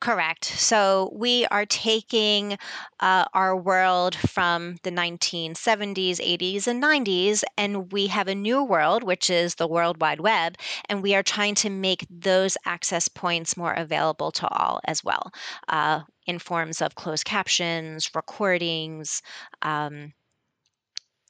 Correct. 0.00 0.46
So 0.46 1.12
we 1.14 1.46
are 1.46 1.66
taking 1.66 2.58
uh, 3.00 3.26
our 3.34 3.56
world 3.56 4.14
from 4.14 4.76
the 4.82 4.90
1970s, 4.90 6.16
80s, 6.16 6.66
and 6.66 6.82
90s, 6.82 7.44
and 7.56 7.92
we 7.92 8.06
have 8.08 8.28
a 8.28 8.34
new 8.34 8.64
world, 8.64 9.04
which 9.04 9.30
is 9.30 9.54
the 9.54 9.68
World 9.68 10.00
Wide 10.00 10.20
Web, 10.20 10.56
and 10.88 11.02
we 11.02 11.14
are 11.14 11.22
trying 11.22 11.54
to 11.56 11.70
make 11.70 12.06
those 12.10 12.56
access 12.64 13.08
points 13.08 13.56
more 13.56 13.72
available 13.72 14.32
to 14.32 14.48
all 14.48 14.80
as 14.84 15.04
well, 15.04 15.30
uh, 15.68 16.00
in 16.26 16.38
forms 16.38 16.80
of 16.80 16.94
closed 16.94 17.24
captions, 17.24 18.10
recordings. 18.14 19.22
Um, 19.62 20.12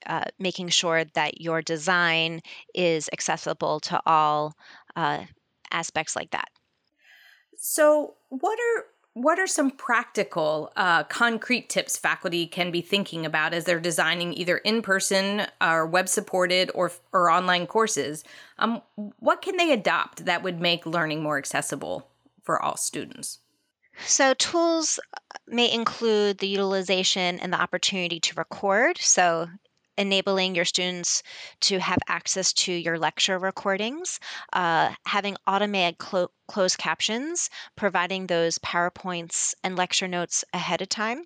uh, 0.07 0.25
making 0.39 0.69
sure 0.69 1.05
that 1.15 1.41
your 1.41 1.63
design 1.63 2.41
is 2.75 3.09
accessible 3.13 3.81
to 3.81 4.01
all 4.07 4.55
uh, 4.97 5.25
aspects 5.71 6.17
like 6.17 6.31
that. 6.31 6.49
So, 7.57 8.15
what 8.29 8.59
are 8.59 8.85
what 9.15 9.39
are 9.39 9.47
some 9.47 9.71
practical, 9.71 10.73
uh, 10.77 11.05
concrete 11.05 11.69
tips 11.69 11.97
faculty 11.97 12.49
can 12.49 12.73
be 12.73 12.81
thinking 12.81 13.25
about 13.25 13.55
as 13.55 13.65
they're 13.65 13.79
designing 13.79 14.35
either 14.35 14.59
in 14.59 14.83
person 14.83 15.47
or 15.61 15.87
web 15.87 16.09
supported 16.09 16.71
or 16.75 16.91
or 17.13 17.31
online 17.31 17.67
courses? 17.67 18.25
Um, 18.59 18.83
what 18.97 19.41
can 19.41 19.57
they 19.57 19.73
adopt 19.73 20.25
that 20.25 20.43
would 20.43 20.61
make 20.61 20.85
learning 20.85 21.23
more 21.23 21.39
accessible 21.39 22.09
for 22.43 22.61
all 22.61 22.77
students? 22.77 23.39
So, 24.05 24.35
tools 24.35 24.99
may 25.47 25.73
include 25.73 26.39
the 26.39 26.49
utilization 26.49 27.39
and 27.39 27.53
the 27.53 27.61
opportunity 27.61 28.19
to 28.19 28.35
record. 28.35 28.99
So, 28.99 29.49
enabling 29.97 30.55
your 30.55 30.65
students 30.65 31.23
to 31.61 31.79
have 31.79 31.99
access 32.09 32.53
to 32.53 32.73
your 32.73 32.99
lecture 32.99 33.39
recordings, 33.39 34.21
uh, 34.53 34.93
having 35.07 35.37
automated 35.47 35.99
clo- 35.99 36.31
closed 36.49 36.79
captions, 36.79 37.51
providing 37.77 38.27
those 38.27 38.59
PowerPoints 38.59 39.55
and 39.63 39.77
lecture 39.77 40.09
notes 40.09 40.45
ahead 40.53 40.83
of 40.83 40.89
time. 40.89 41.25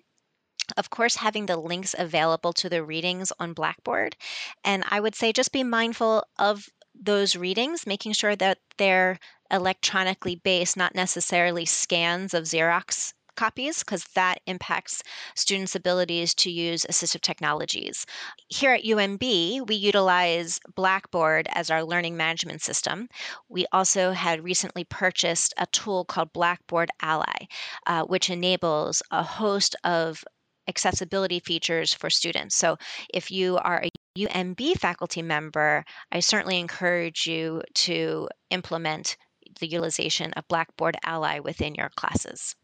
Of 0.77 0.89
course, 0.89 1.15
having 1.15 1.47
the 1.47 1.57
links 1.57 1.95
available 1.97 2.53
to 2.53 2.69
the 2.69 2.83
readings 2.83 3.31
on 3.39 3.53
Blackboard. 3.53 4.15
And 4.63 4.83
I 4.87 4.99
would 4.99 5.15
say 5.15 5.33
just 5.33 5.51
be 5.51 5.63
mindful 5.63 6.23
of 6.37 6.69
those 6.93 7.35
readings, 7.35 7.87
making 7.87 8.13
sure 8.13 8.35
that 8.35 8.59
they're 8.77 9.19
electronically 9.49 10.35
based, 10.35 10.77
not 10.77 10.93
necessarily 10.93 11.65
scans 11.65 12.33
of 12.33 12.43
Xerox 12.43 13.13
copies 13.39 13.79
because 13.79 14.03
that 14.15 14.41
impacts 14.47 15.01
students' 15.33 15.73
abilities 15.73 16.33
to 16.35 16.51
use 16.51 16.85
assistive 16.89 17.21
technologies. 17.21 18.05
Here 18.49 18.73
at 18.73 18.83
UMB, 18.83 19.65
we 19.65 19.75
utilize 19.75 20.59
Blackboard 20.75 21.47
as 21.53 21.69
our 21.69 21.85
learning 21.85 22.17
management 22.17 22.61
system. 22.61 23.07
We 23.47 23.65
also 23.71 24.11
had 24.11 24.43
recently 24.43 24.83
purchased 24.83 25.53
a 25.57 25.67
tool 25.67 26.03
called 26.03 26.33
Blackboard 26.33 26.89
Ally, 27.01 27.47
uh, 27.87 28.03
which 28.03 28.29
enables 28.29 29.01
a 29.09 29.23
host 29.23 29.73
of 29.85 30.25
accessibility 30.67 31.39
features 31.39 31.93
for 31.93 32.09
students. 32.09 32.55
So 32.55 32.77
if 33.13 33.31
you 33.31 33.57
are 33.57 33.81
a 33.81 33.89
UMB 34.17 34.77
faculty 34.79 35.21
member, 35.21 35.85
I 36.11 36.19
certainly 36.19 36.59
encourage 36.59 37.25
you 37.25 37.63
to 37.85 38.27
implement 38.49 39.15
the 39.61 39.67
utilization 39.67 40.33
of 40.33 40.47
Blackboard 40.49 40.97
Ally 41.03 41.39
within 41.39 41.73
your 41.75 41.89
classes. 41.95 42.55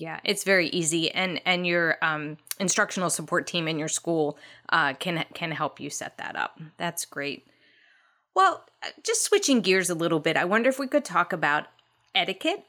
Yeah, 0.00 0.20
it's 0.24 0.44
very 0.44 0.68
easy, 0.68 1.10
and 1.10 1.40
and 1.44 1.66
your 1.66 1.96
um, 2.02 2.36
instructional 2.60 3.10
support 3.10 3.46
team 3.46 3.66
in 3.66 3.78
your 3.78 3.88
school 3.88 4.38
uh, 4.68 4.94
can 4.94 5.24
can 5.34 5.50
help 5.50 5.80
you 5.80 5.90
set 5.90 6.18
that 6.18 6.36
up. 6.36 6.60
That's 6.76 7.04
great. 7.04 7.46
Well, 8.34 8.64
uh, 8.84 8.90
just 9.02 9.24
switching 9.24 9.60
gears 9.60 9.90
a 9.90 9.94
little 9.94 10.20
bit, 10.20 10.36
I 10.36 10.44
wonder 10.44 10.68
if 10.68 10.78
we 10.78 10.86
could 10.86 11.04
talk 11.04 11.32
about 11.32 11.66
etiquette. 12.14 12.64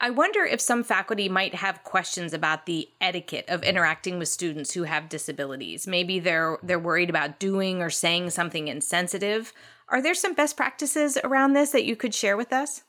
I 0.00 0.10
wonder 0.10 0.44
if 0.44 0.60
some 0.60 0.82
faculty 0.82 1.28
might 1.28 1.54
have 1.54 1.84
questions 1.84 2.32
about 2.32 2.66
the 2.66 2.88
etiquette 3.00 3.44
of 3.48 3.62
interacting 3.62 4.18
with 4.18 4.28
students 4.28 4.72
who 4.72 4.82
have 4.82 5.08
disabilities. 5.08 5.86
Maybe 5.86 6.18
they're 6.18 6.58
they're 6.62 6.78
worried 6.78 7.10
about 7.10 7.38
doing 7.38 7.80
or 7.80 7.90
saying 7.90 8.30
something 8.30 8.66
insensitive. 8.66 9.52
Are 9.88 10.02
there 10.02 10.14
some 10.14 10.34
best 10.34 10.56
practices 10.56 11.16
around 11.22 11.52
this 11.52 11.70
that 11.70 11.84
you 11.84 11.94
could 11.94 12.14
share 12.14 12.36
with 12.36 12.52
us? 12.52 12.82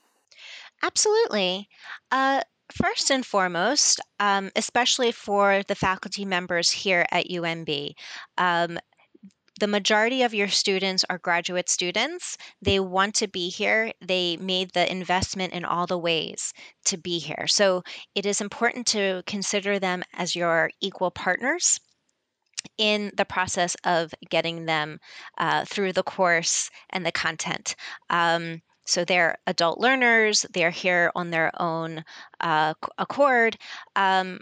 Absolutely. 0.82 1.68
Uh, 2.10 2.42
First 2.72 3.10
and 3.10 3.24
foremost, 3.24 4.00
um, 4.18 4.50
especially 4.56 5.12
for 5.12 5.62
the 5.68 5.74
faculty 5.74 6.24
members 6.24 6.70
here 6.70 7.06
at 7.12 7.28
UMB, 7.28 7.94
um, 8.38 8.78
the 9.58 9.66
majority 9.66 10.22
of 10.22 10.34
your 10.34 10.48
students 10.48 11.04
are 11.08 11.18
graduate 11.18 11.68
students. 11.68 12.36
They 12.60 12.78
want 12.78 13.14
to 13.16 13.28
be 13.28 13.48
here. 13.48 13.92
They 14.02 14.36
made 14.36 14.72
the 14.72 14.90
investment 14.90 15.54
in 15.54 15.64
all 15.64 15.86
the 15.86 15.96
ways 15.96 16.52
to 16.86 16.98
be 16.98 17.18
here. 17.18 17.46
So 17.46 17.82
it 18.14 18.26
is 18.26 18.40
important 18.40 18.86
to 18.88 19.22
consider 19.26 19.78
them 19.78 20.02
as 20.12 20.36
your 20.36 20.70
equal 20.80 21.10
partners 21.10 21.80
in 22.76 23.12
the 23.16 23.24
process 23.24 23.76
of 23.84 24.12
getting 24.28 24.66
them 24.66 24.98
uh, 25.38 25.64
through 25.64 25.92
the 25.92 26.02
course 26.02 26.68
and 26.90 27.06
the 27.06 27.12
content. 27.12 27.76
Um, 28.10 28.60
So 28.86 29.04
they're 29.04 29.36
adult 29.46 29.78
learners, 29.78 30.46
they're 30.52 30.70
here 30.70 31.10
on 31.14 31.30
their 31.30 31.50
own 31.60 32.04
uh, 32.40 32.74
accord. 32.98 33.58
Um, 33.94 34.40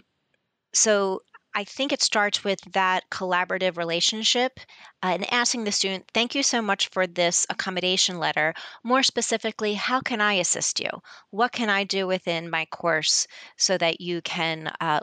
so 0.73 1.21
I 1.57 1.63
think 1.63 1.93
it 1.93 2.03
starts 2.03 2.43
with 2.43 2.59
that 2.73 3.09
collaborative 3.09 3.77
relationship 3.77 4.59
uh, 5.01 5.13
and 5.13 5.33
asking 5.33 5.63
the 5.63 5.71
student, 5.71 6.05
thank 6.13 6.35
you 6.35 6.43
so 6.43 6.61
much 6.61 6.89
for 6.89 7.07
this 7.07 7.47
accommodation 7.49 8.19
letter. 8.19 8.53
More 8.83 9.03
specifically, 9.03 9.73
how 9.73 10.01
can 10.01 10.19
I 10.19 10.33
assist 10.33 10.81
you? 10.81 10.89
What 11.29 11.53
can 11.53 11.69
I 11.69 11.85
do 11.85 12.07
within 12.07 12.49
my 12.49 12.65
course 12.65 13.25
so 13.55 13.77
that 13.77 14.01
you 14.01 14.21
can 14.21 14.73
uh, 14.81 14.99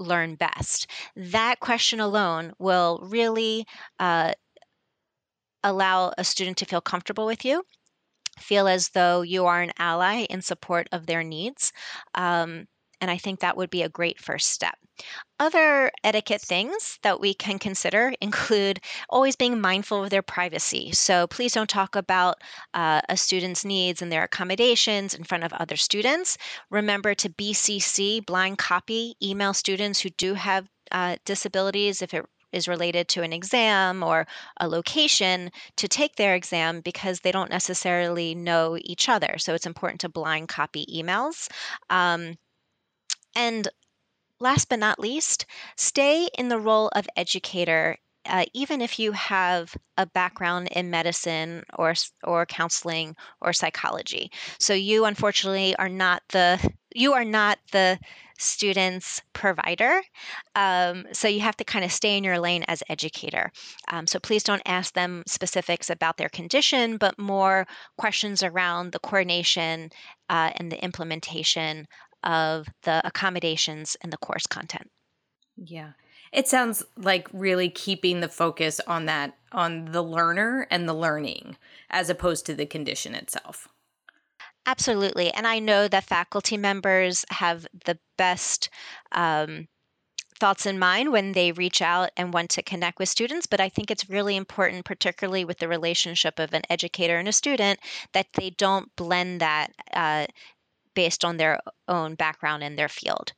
learn 0.00 0.34
best? 0.34 0.90
That 1.14 1.60
question 1.60 2.00
alone 2.00 2.52
will 2.58 2.98
really 3.04 3.64
uh, 4.00 4.32
allow 5.62 6.12
a 6.18 6.24
student 6.24 6.56
to 6.58 6.66
feel 6.66 6.80
comfortable 6.80 7.24
with 7.24 7.44
you 7.44 7.62
feel 8.38 8.68
as 8.68 8.90
though 8.90 9.22
you 9.22 9.46
are 9.46 9.62
an 9.62 9.72
ally 9.78 10.26
in 10.30 10.42
support 10.42 10.88
of 10.92 11.06
their 11.06 11.22
needs. 11.22 11.72
Um, 12.14 12.66
and 13.00 13.10
I 13.10 13.18
think 13.18 13.40
that 13.40 13.56
would 13.56 13.70
be 13.70 13.82
a 13.82 13.88
great 13.88 14.18
first 14.18 14.48
step. 14.48 14.78
Other 15.40 15.90
etiquette 16.04 16.40
things 16.40 16.98
that 17.02 17.20
we 17.20 17.34
can 17.34 17.58
consider 17.58 18.14
include 18.20 18.80
always 19.08 19.36
being 19.36 19.60
mindful 19.60 20.04
of 20.04 20.10
their 20.10 20.22
privacy. 20.22 20.92
So 20.92 21.26
please 21.26 21.52
don't 21.52 21.68
talk 21.68 21.96
about 21.96 22.36
uh, 22.72 23.00
a 23.08 23.16
student's 23.16 23.64
needs 23.64 24.00
and 24.00 24.10
their 24.10 24.24
accommodations 24.24 25.14
in 25.14 25.24
front 25.24 25.44
of 25.44 25.52
other 25.52 25.76
students. 25.76 26.38
Remember 26.70 27.14
to 27.14 27.28
BCC, 27.28 28.24
blind 28.24 28.58
copy, 28.58 29.16
email 29.22 29.52
students 29.52 30.00
who 30.00 30.10
do 30.10 30.34
have 30.34 30.68
uh, 30.92 31.16
disabilities 31.24 32.00
if 32.00 32.14
it 32.14 32.24
is 32.54 32.68
related 32.68 33.08
to 33.08 33.22
an 33.22 33.32
exam 33.32 34.02
or 34.02 34.26
a 34.58 34.68
location 34.68 35.50
to 35.76 35.88
take 35.88 36.16
their 36.16 36.34
exam 36.34 36.80
because 36.80 37.20
they 37.20 37.32
don't 37.32 37.50
necessarily 37.50 38.34
know 38.34 38.78
each 38.80 39.08
other. 39.08 39.36
So 39.38 39.54
it's 39.54 39.66
important 39.66 40.00
to 40.02 40.08
blind 40.08 40.48
copy 40.48 40.86
emails. 40.86 41.48
Um, 41.90 42.36
and 43.36 43.68
last 44.40 44.68
but 44.68 44.78
not 44.78 45.00
least, 45.00 45.46
stay 45.76 46.28
in 46.38 46.48
the 46.48 46.58
role 46.58 46.88
of 46.94 47.06
educator 47.16 47.98
uh, 48.26 48.44
even 48.54 48.80
if 48.80 48.98
you 48.98 49.12
have 49.12 49.76
a 49.98 50.06
background 50.06 50.68
in 50.72 50.90
medicine 50.90 51.62
or 51.74 51.94
or 52.22 52.46
counseling 52.46 53.14
or 53.40 53.52
psychology. 53.52 54.30
So 54.58 54.72
you 54.72 55.04
unfortunately 55.04 55.76
are 55.76 55.88
not 55.88 56.22
the 56.30 56.58
you 56.94 57.12
are 57.12 57.24
not 57.24 57.58
the 57.72 57.98
student's 58.38 59.22
provider. 59.32 60.00
Um, 60.54 61.06
so 61.12 61.28
you 61.28 61.40
have 61.40 61.56
to 61.58 61.64
kind 61.64 61.84
of 61.84 61.92
stay 61.92 62.16
in 62.16 62.24
your 62.24 62.38
lane 62.38 62.64
as 62.68 62.82
educator. 62.88 63.50
Um, 63.90 64.06
so 64.06 64.18
please 64.18 64.42
don't 64.42 64.62
ask 64.66 64.94
them 64.94 65.22
specifics 65.26 65.90
about 65.90 66.16
their 66.16 66.28
condition, 66.28 66.96
but 66.96 67.18
more 67.18 67.66
questions 67.98 68.42
around 68.42 68.92
the 68.92 68.98
coordination 68.98 69.90
uh, 70.28 70.50
and 70.56 70.70
the 70.70 70.82
implementation 70.82 71.86
of 72.22 72.66
the 72.82 73.06
accommodations 73.06 73.96
and 74.00 74.12
the 74.12 74.18
course 74.18 74.46
content. 74.46 74.90
Yeah. 75.56 75.92
It 76.32 76.48
sounds 76.48 76.82
like 76.96 77.28
really 77.32 77.70
keeping 77.70 78.20
the 78.20 78.28
focus 78.28 78.80
on 78.88 79.06
that 79.06 79.36
on 79.52 79.84
the 79.86 80.02
learner 80.02 80.66
and 80.68 80.88
the 80.88 80.94
learning 80.94 81.56
as 81.90 82.10
opposed 82.10 82.44
to 82.46 82.54
the 82.54 82.66
condition 82.66 83.14
itself. 83.14 83.68
Absolutely. 84.66 85.30
And 85.32 85.46
I 85.46 85.58
know 85.58 85.88
that 85.88 86.04
faculty 86.04 86.56
members 86.56 87.24
have 87.30 87.66
the 87.84 87.98
best 88.16 88.70
um, 89.12 89.68
thoughts 90.38 90.66
in 90.66 90.78
mind 90.78 91.12
when 91.12 91.32
they 91.32 91.52
reach 91.52 91.82
out 91.82 92.10
and 92.16 92.32
want 92.32 92.50
to 92.50 92.62
connect 92.62 92.98
with 92.98 93.08
students. 93.08 93.46
But 93.46 93.60
I 93.60 93.68
think 93.68 93.90
it's 93.90 94.08
really 94.08 94.36
important, 94.36 94.84
particularly 94.84 95.44
with 95.44 95.58
the 95.58 95.68
relationship 95.68 96.38
of 96.38 96.54
an 96.54 96.62
educator 96.70 97.18
and 97.18 97.28
a 97.28 97.32
student, 97.32 97.78
that 98.12 98.26
they 98.34 98.50
don't 98.50 98.94
blend 98.96 99.40
that 99.40 99.72
uh, 99.92 100.26
based 100.94 101.24
on 101.24 101.36
their 101.36 101.60
own 101.88 102.14
background 102.14 102.62
in 102.62 102.76
their 102.76 102.88
field. 102.88 103.32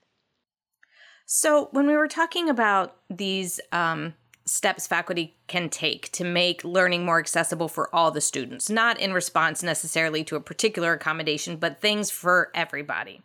So, 1.29 1.69
when 1.73 1.89
we 1.89 1.97
were 1.97 2.07
talking 2.07 2.49
about 2.49 2.99
these 3.11 3.59
um, 3.73 4.15
steps 4.47 4.87
faculty 4.87 5.37
can 5.49 5.69
take 5.69 6.11
to 6.13 6.25
make 6.25 6.65
learning 6.65 7.05
more 7.05 7.19
accessible 7.19 7.69
for 7.69 7.95
all 7.95 8.11
the 8.11 8.21
students, 8.21 8.71
not 8.71 8.99
in 8.99 9.13
response 9.13 9.63
necessarily 9.63 10.23
to 10.25 10.37
a 10.37 10.41
particular 10.41 10.93
accommodation, 10.93 11.57
but 11.57 11.81
things 11.81 12.11
for 12.11 12.51
everybody. 12.55 13.21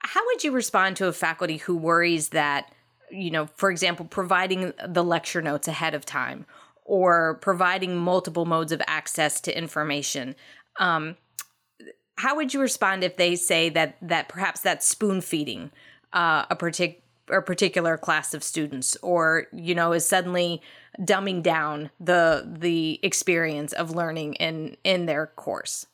How 0.00 0.24
would 0.26 0.44
you 0.44 0.50
respond 0.52 0.96
to 0.96 1.06
a 1.06 1.12
faculty 1.12 1.58
who 1.58 1.76
worries 1.76 2.30
that, 2.30 2.72
you 3.10 3.30
know, 3.30 3.46
for 3.54 3.70
example, 3.70 4.06
providing 4.06 4.72
the 4.86 5.04
lecture 5.04 5.40
notes 5.40 5.68
ahead 5.68 5.94
of 5.94 6.04
time 6.04 6.46
or 6.84 7.38
providing 7.40 7.96
multiple 7.96 8.44
modes 8.44 8.72
of 8.72 8.82
access 8.86 9.40
to 9.42 9.56
information? 9.56 10.34
Um, 10.78 11.16
how 12.16 12.36
would 12.36 12.52
you 12.52 12.60
respond 12.60 13.04
if 13.04 13.16
they 13.16 13.36
say 13.36 13.68
that 13.70 13.96
that 14.02 14.28
perhaps 14.28 14.60
that's 14.60 14.86
spoon 14.86 15.20
feeding 15.20 15.70
uh, 16.12 16.44
a 16.50 16.56
particular 16.56 17.03
a 17.30 17.40
particular 17.40 17.96
class 17.96 18.34
of 18.34 18.42
students 18.42 18.96
or 19.02 19.46
you 19.52 19.74
know 19.74 19.92
is 19.92 20.06
suddenly 20.06 20.60
dumbing 21.00 21.42
down 21.42 21.90
the 22.00 22.46
the 22.46 23.00
experience 23.02 23.72
of 23.72 23.94
learning 23.94 24.34
in 24.34 24.76
in 24.84 25.06
their 25.06 25.26
course 25.26 25.86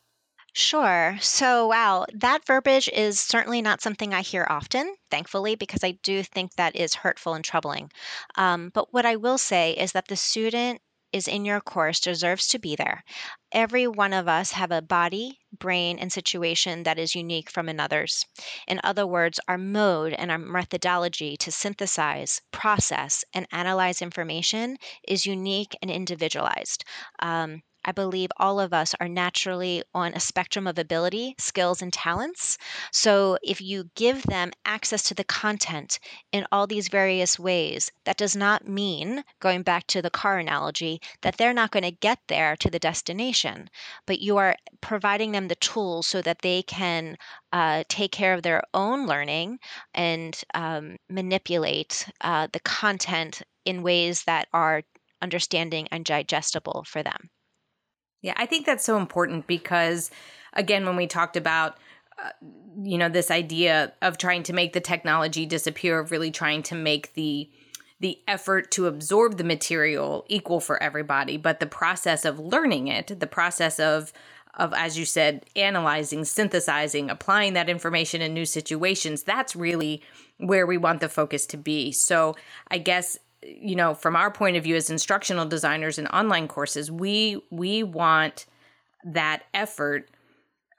Sure. 0.53 1.17
So, 1.21 1.69
wow, 1.69 2.07
that 2.15 2.45
verbiage 2.45 2.89
is 2.89 3.21
certainly 3.21 3.63
not 3.63 3.81
something 3.81 4.13
I 4.13 4.23
hear 4.23 4.45
often, 4.51 4.97
thankfully, 5.11 5.55
because 5.55 5.85
I 5.85 5.93
do 6.03 6.25
think 6.25 6.55
that 6.55 6.75
is 6.75 6.93
hurtful 6.93 7.35
and 7.35 7.45
troubling. 7.45 7.93
Um, 8.35 8.71
but 8.75 8.93
what 8.93 9.07
I 9.07 9.15
will 9.17 9.39
say 9.39 9.73
is 9.73 9.93
that 9.93 10.09
the 10.09 10.17
student 10.17 10.81
is 11.13 11.29
in 11.29 11.45
your 11.45 11.61
course 11.61 12.01
deserves 12.01 12.47
to 12.49 12.59
be 12.59 12.77
there. 12.77 13.05
Every 13.53 13.87
one 13.87 14.13
of 14.13 14.29
us 14.29 14.53
have 14.53 14.71
a 14.71 14.83
body, 14.83 15.39
brain, 15.59 15.99
and 15.99 16.13
situation 16.13 16.85
that 16.85 16.99
is 16.99 17.15
unique 17.15 17.51
from 17.51 17.69
another's. 17.69 18.25
In 18.67 18.81
other 18.85 19.07
words, 19.07 19.41
our 19.49 19.59
mode 19.59 20.13
and 20.13 20.31
our 20.31 20.39
methodology 20.39 21.37
to 21.39 21.51
synthesize, 21.51 22.41
process, 22.53 23.25
and 23.35 23.47
analyze 23.51 24.03
information 24.03 24.77
is 25.07 25.27
unique 25.27 25.77
and 25.83 25.91
individualized. 25.91 26.85
Um, 27.21 27.63
I 27.83 27.93
believe 27.93 28.31
all 28.37 28.61
of 28.61 28.75
us 28.75 28.95
are 29.01 29.09
naturally 29.09 29.83
on 29.95 30.13
a 30.13 30.21
spectrum 30.21 30.67
of 30.67 30.79
ability, 30.79 31.35
skills, 31.39 31.81
and 31.81 31.93
talents. 31.93 32.59
So 32.93 33.39
if 33.43 33.61
you 33.61 33.91
give 33.95 34.23
them 34.25 34.53
access 34.65 35.05
to 35.05 35.15
the 35.15 35.25
content 35.25 35.99
in 36.31 36.47
all 36.53 36.67
these 36.67 36.89
various 36.89 37.39
ways, 37.39 37.91
that 38.05 38.19
does 38.19 38.37
not 38.37 38.69
mean, 38.69 39.25
going 39.41 39.63
back 39.63 39.87
to 39.89 40.03
the 40.03 40.11
car 40.11 40.39
analogy, 40.39 41.01
that 41.23 41.39
they're 41.39 41.55
not 41.55 41.71
going 41.71 41.85
to 41.85 41.91
get 41.91 42.19
there 42.29 42.55
to 42.57 42.71
the 42.71 42.79
destination, 42.79 43.71
but 44.07 44.21
you 44.21 44.37
are 44.37 44.57
providing 44.83 45.33
them 45.33 45.49
the 45.49 45.55
tools 45.57 46.07
so 46.07 46.21
that 46.21 46.43
they 46.43 46.63
can 46.63 47.17
uh, 47.53 47.85
take 47.89 48.13
care 48.13 48.35
of 48.35 48.43
their 48.43 48.63
own 48.75 49.07
learning 49.07 49.59
and 49.95 50.39
um, 50.55 50.97
manipulate 51.09 52.07
uh, 52.21 52.47
the 52.53 52.61
content 52.61 53.43
in 53.65 53.83
ways 53.83 54.25
that 54.25 54.49
are 54.53 54.83
understanding 55.23 55.89
and 55.91 56.05
digestible 56.05 56.85
for 56.87 57.03
them. 57.03 57.31
Yeah, 58.23 58.35
I 58.37 58.47
think 58.47 58.67
that's 58.67 58.85
so 58.85 58.97
important 58.99 59.47
because, 59.47 60.11
again, 60.53 60.85
when 60.85 60.97
we 60.97 61.07
talked 61.07 61.37
about, 61.37 61.79
uh, 62.23 62.31
you 62.83 62.99
know, 62.99 63.09
this 63.09 63.31
idea 63.31 63.93
of 64.03 64.19
trying 64.19 64.43
to 64.45 64.53
make 64.53 64.73
the 64.73 64.81
technology 64.81 65.47
disappear, 65.47 65.99
of 65.99 66.11
really 66.11 66.31
trying 66.31 66.63
to 66.65 66.75
make 66.75 67.15
the 67.15 67.51
the 68.01 68.19
effort 68.27 68.71
to 68.71 68.87
absorb 68.87 69.37
the 69.37 69.45
material 69.45 70.25
equal 70.27 70.59
for 70.59 70.83
everybody, 70.83 71.37
but 71.37 71.61
the 71.61 71.67
process 71.67 72.25
of 72.25 72.39
learning 72.39 72.89
it, 72.89 73.21
the 73.21 73.27
process 73.27 73.79
of 73.79 74.13
of 74.55 74.75
as 74.75 74.99
you 74.99 75.05
said, 75.05 75.47
analyzing, 75.57 76.25
synthesizing, 76.25 77.09
applying 77.09 77.53
that 77.55 77.71
information 77.71 78.21
in 78.21 78.35
new 78.35 78.45
situations, 78.45 79.23
that's 79.23 79.55
really 79.55 80.03
where 80.39 80.67
we 80.67 80.77
want 80.77 81.01
the 81.01 81.09
focus 81.09 81.47
to 81.47 81.57
be. 81.57 81.93
So, 81.93 82.35
I 82.71 82.79
guess 82.79 83.19
you 83.43 83.75
know 83.75 83.95
from 83.95 84.17
our 84.17 84.31
point 84.31 84.57
of 84.57 84.65
view 84.65 84.77
as 84.77 84.91
instructional 84.91 85.47
designers 85.47 85.99
in 85.99 86.07
online 86.09 86.49
courses 86.49 86.91
we 86.91 87.43
we 87.51 87.83
want 87.83 88.47
that 89.05 89.45
effort 89.55 90.11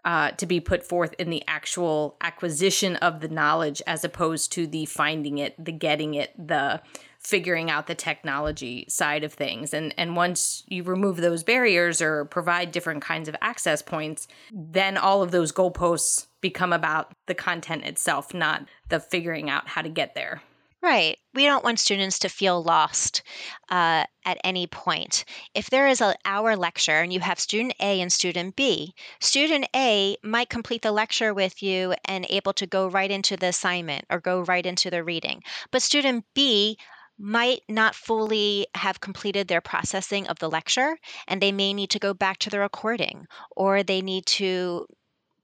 uh, 0.04 0.32
to 0.32 0.47
be 0.47 0.60
put 0.60 0.84
forth 0.84 1.13
in 1.19 1.30
the 1.30 1.43
actual 1.47 2.17
acquisition 2.21 2.95
of 2.97 3.19
the 3.19 3.28
knowledge 3.28 3.82
as 3.86 4.04
opposed 4.04 4.52
to 4.52 4.65
the 4.65 4.86
finding 4.86 5.38
it 5.38 5.54
the 5.63 5.71
getting 5.71 6.15
it 6.15 6.34
the 6.38 6.82
figuring 7.19 7.69
out 7.69 7.86
the 7.86 7.95
technology 7.95 8.86
side 8.89 9.24
of 9.24 9.34
things. 9.34 9.74
And 9.74 9.93
and 9.97 10.15
once 10.15 10.63
you 10.67 10.84
remove 10.84 11.17
those 11.17 11.43
barriers 11.43 12.02
or 12.02 12.26
provide 12.26 12.71
different 12.71 13.04
kinds 13.04 13.30
of 13.30 13.36
access 13.41 13.82
points 13.82 14.28
then 14.52 14.97
all 14.97 15.21
of 15.21 15.32
those 15.32 15.52
goalposts 15.52 16.28
become 16.41 16.74
about 16.74 17.13
the 17.28 17.36
content 17.36 17.86
itself 17.86 18.34
not 18.34 18.65
the 18.89 19.00
figuring 19.00 19.50
out 19.50 19.67
how 19.67 19.82
to 19.82 19.89
get 19.89 20.15
there 20.15 20.41
Right. 20.82 21.17
We 21.36 21.46
don't 21.46 21.63
want 21.63 21.80
students 21.80 22.17
to 22.20 22.30
feel 22.30 22.63
lost 22.63 23.22
uh, 23.70 24.06
at 24.26 24.38
any 24.44 24.65
point. 24.65 25.26
If 25.54 25.70
there 25.70 25.88
is 25.88 26.02
an 26.02 26.15
hour 26.26 26.56
lecture 26.56 27.02
and 27.02 27.13
you 27.13 27.20
have 27.20 27.39
student 27.39 27.76
A 27.80 28.02
and 28.02 28.12
student 28.12 28.56
B, 28.56 28.96
student 29.20 29.67
A 29.76 30.17
might 30.24 30.50
complete 30.50 30.82
the 30.82 30.91
lecture 30.91 31.36
with 31.36 31.62
you 31.62 31.94
and 32.06 32.26
able 32.30 32.54
to 32.54 32.65
go 32.65 32.88
right 32.88 33.12
into 33.12 33.38
the 33.38 33.48
assignment 33.48 34.06
or 34.10 34.20
go 34.20 34.41
right 34.41 34.65
into 34.65 34.89
the 34.89 35.04
reading. 35.04 35.44
But 35.72 35.84
student 35.84 36.26
B 36.34 36.78
might 37.20 37.62
not 37.70 37.94
fully 37.94 38.65
have 38.74 39.00
completed 39.00 39.48
their 39.48 39.62
processing 39.62 40.26
of 40.28 40.39
the 40.39 40.50
lecture 40.50 40.98
and 41.28 41.39
they 41.39 41.52
may 41.52 41.74
need 41.74 41.91
to 41.91 42.00
go 42.00 42.15
back 42.15 42.39
to 42.39 42.50
the 42.50 42.60
recording 42.60 43.28
or 43.56 43.84
they 43.84 44.02
need 44.02 44.26
to 44.26 44.88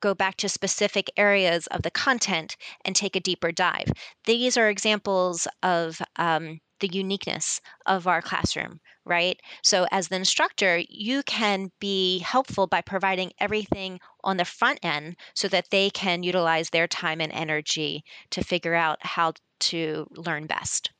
go 0.01 0.13
back 0.13 0.37
to 0.37 0.49
specific 0.49 1.09
areas 1.17 1.67
of 1.67 1.81
the 1.83 1.91
content 1.91 2.55
and 2.85 2.95
take 2.95 3.15
a 3.15 3.19
deeper 3.19 3.51
dive. 3.51 3.91
These 4.25 4.57
are 4.57 4.69
examples 4.69 5.47
of 5.63 6.01
um, 6.17 6.59
the 6.79 6.87
uniqueness 6.87 7.59
of 7.85 8.07
our 8.07 8.21
classroom, 8.21 8.79
right? 9.05 9.39
So, 9.63 9.87
as 9.91 10.07
the 10.07 10.15
instructor, 10.17 10.81
you 10.89 11.23
can 11.23 11.71
be 11.79 12.19
helpful 12.19 12.67
by 12.67 12.81
providing 12.81 13.31
everything 13.39 13.99
on 14.23 14.37
the 14.37 14.45
front 14.45 14.79
end 14.83 15.17
so 15.33 15.47
that 15.47 15.69
they 15.71 15.89
can 15.89 16.23
utilize 16.23 16.69
their 16.69 16.87
time 16.87 17.21
and 17.21 17.31
energy 17.31 18.03
to 18.31 18.43
figure 18.43 18.75
out 18.75 18.99
how 19.05 19.33
to 19.59 20.07
learn 20.11 20.45
best. 20.45 20.91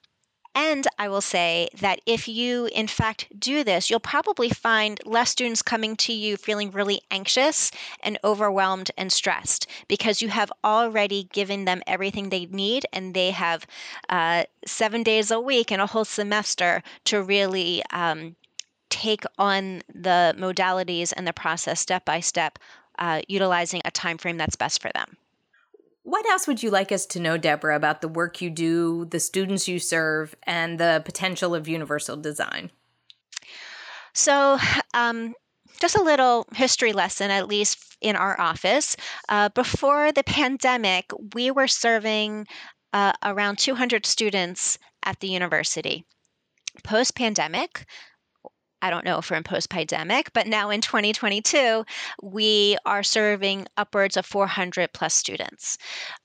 And 0.60 0.88
I 0.98 1.08
will 1.08 1.22
say 1.22 1.70
that 1.82 2.02
if 2.08 2.28
you, 2.28 2.66
in 2.66 2.88
fact, 2.88 3.28
do 3.38 3.64
this, 3.64 3.92
you'll 3.92 4.00
probably 4.00 4.50
find 4.50 5.00
less 5.06 5.30
students 5.30 5.62
coming 5.62 5.96
to 5.98 6.12
you 6.14 6.36
feeling 6.36 6.72
really 6.72 7.00
anxious 7.12 7.70
and 8.00 8.18
overwhelmed 8.24 8.90
and 8.98 9.14
stressed 9.14 9.68
because 9.88 10.20
you 10.20 10.30
have 10.30 10.52
already 10.64 11.26
given 11.26 11.66
them 11.66 11.84
everything 11.86 12.30
they 12.30 12.48
need 12.48 12.88
and 12.92 13.14
they 13.14 13.30
have 13.30 13.68
uh, 14.10 14.46
seven 14.66 15.04
days 15.04 15.30
a 15.30 15.40
week 15.40 15.72
and 15.72 15.80
a 15.80 15.86
whole 15.86 16.06
semester 16.06 16.82
to 17.04 17.22
really 17.22 17.84
um, 17.92 18.36
take 18.90 19.26
on 19.38 19.84
the 19.94 20.34
modalities 20.40 21.14
and 21.16 21.28
the 21.28 21.34
process 21.34 21.80
step 21.80 22.04
by 22.04 22.20
step, 22.20 22.58
uh, 22.98 23.22
utilizing 23.28 23.82
a 23.86 23.92
time 23.92 24.18
frame 24.18 24.38
that's 24.38 24.56
best 24.56 24.82
for 24.82 24.90
them. 24.96 25.18
What 26.08 26.26
else 26.26 26.48
would 26.48 26.64
you 26.64 26.70
like 26.70 26.94
us 26.94 27.06
to 27.08 27.20
know, 27.20 27.36
Deborah, 27.36 27.76
about 27.76 28.00
the 28.00 28.08
work 28.08 28.40
you 28.40 28.50
do, 28.50 29.04
the 29.04 29.20
students 29.20 29.68
you 29.68 29.78
serve, 29.78 30.34
and 30.44 30.80
the 30.80 31.02
potential 31.04 31.54
of 31.54 31.68
universal 31.68 32.16
design? 32.16 32.72
So, 34.14 34.58
um, 34.94 35.34
just 35.82 35.98
a 35.98 36.02
little 36.02 36.48
history 36.56 36.94
lesson, 36.94 37.30
at 37.30 37.50
least 37.50 37.98
in 38.00 38.16
our 38.16 38.40
office. 38.40 38.96
Uh, 39.28 39.50
before 39.50 40.14
the 40.14 40.24
pandemic, 40.24 41.12
we 41.34 41.52
were 41.52 41.68
serving 41.68 42.48
uh, 42.94 43.12
around 43.22 43.58
200 43.58 44.06
students 44.06 44.80
at 45.04 45.20
the 45.20 45.28
university. 45.28 46.06
Post 46.86 47.16
pandemic, 47.16 47.86
I 48.88 48.90
don't 48.90 49.04
know 49.04 49.18
if 49.18 49.30
we're 49.30 49.36
in 49.36 49.44
post 49.44 49.70
pandemic, 49.70 50.32
but 50.32 50.48
now 50.48 50.70
in 50.70 50.80
2022, 50.80 51.84
we 52.24 52.78
are 52.86 53.04
serving 53.04 53.68
upwards 53.76 54.16
of 54.16 54.26
400 54.26 54.94
plus 54.94 55.14
students. 55.14 55.78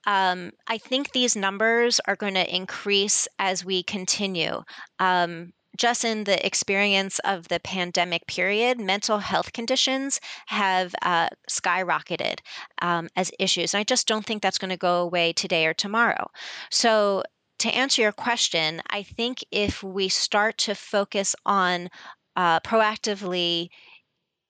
Um, 0.07 0.53
I 0.67 0.77
think 0.77 1.11
these 1.11 1.35
numbers 1.35 1.99
are 2.07 2.15
going 2.15 2.35
to 2.35 2.55
increase 2.55 3.27
as 3.37 3.65
we 3.65 3.83
continue. 3.83 4.63
Um, 4.99 5.51
just 5.77 6.05
in 6.05 6.23
the 6.23 6.45
experience 6.45 7.19
of 7.25 7.49
the 7.49 7.59
pandemic 7.59 8.27
period, 8.27 8.79
mental 8.79 9.17
health 9.17 9.51
conditions 9.51 10.21
have 10.45 10.95
uh, 11.01 11.27
skyrocketed 11.49 12.37
um, 12.81 13.09
as 13.17 13.29
issues. 13.39 13.73
And 13.73 13.81
I 13.81 13.83
just 13.83 14.07
don't 14.07 14.25
think 14.25 14.41
that's 14.41 14.59
going 14.59 14.69
to 14.69 14.77
go 14.77 15.01
away 15.01 15.33
today 15.33 15.65
or 15.65 15.73
tomorrow. 15.73 16.27
So, 16.71 17.23
to 17.59 17.69
answer 17.69 18.01
your 18.01 18.11
question, 18.11 18.81
I 18.89 19.03
think 19.03 19.43
if 19.51 19.83
we 19.83 20.09
start 20.09 20.57
to 20.59 20.75
focus 20.75 21.35
on 21.45 21.89
uh, 22.35 22.59
proactively 22.61 23.69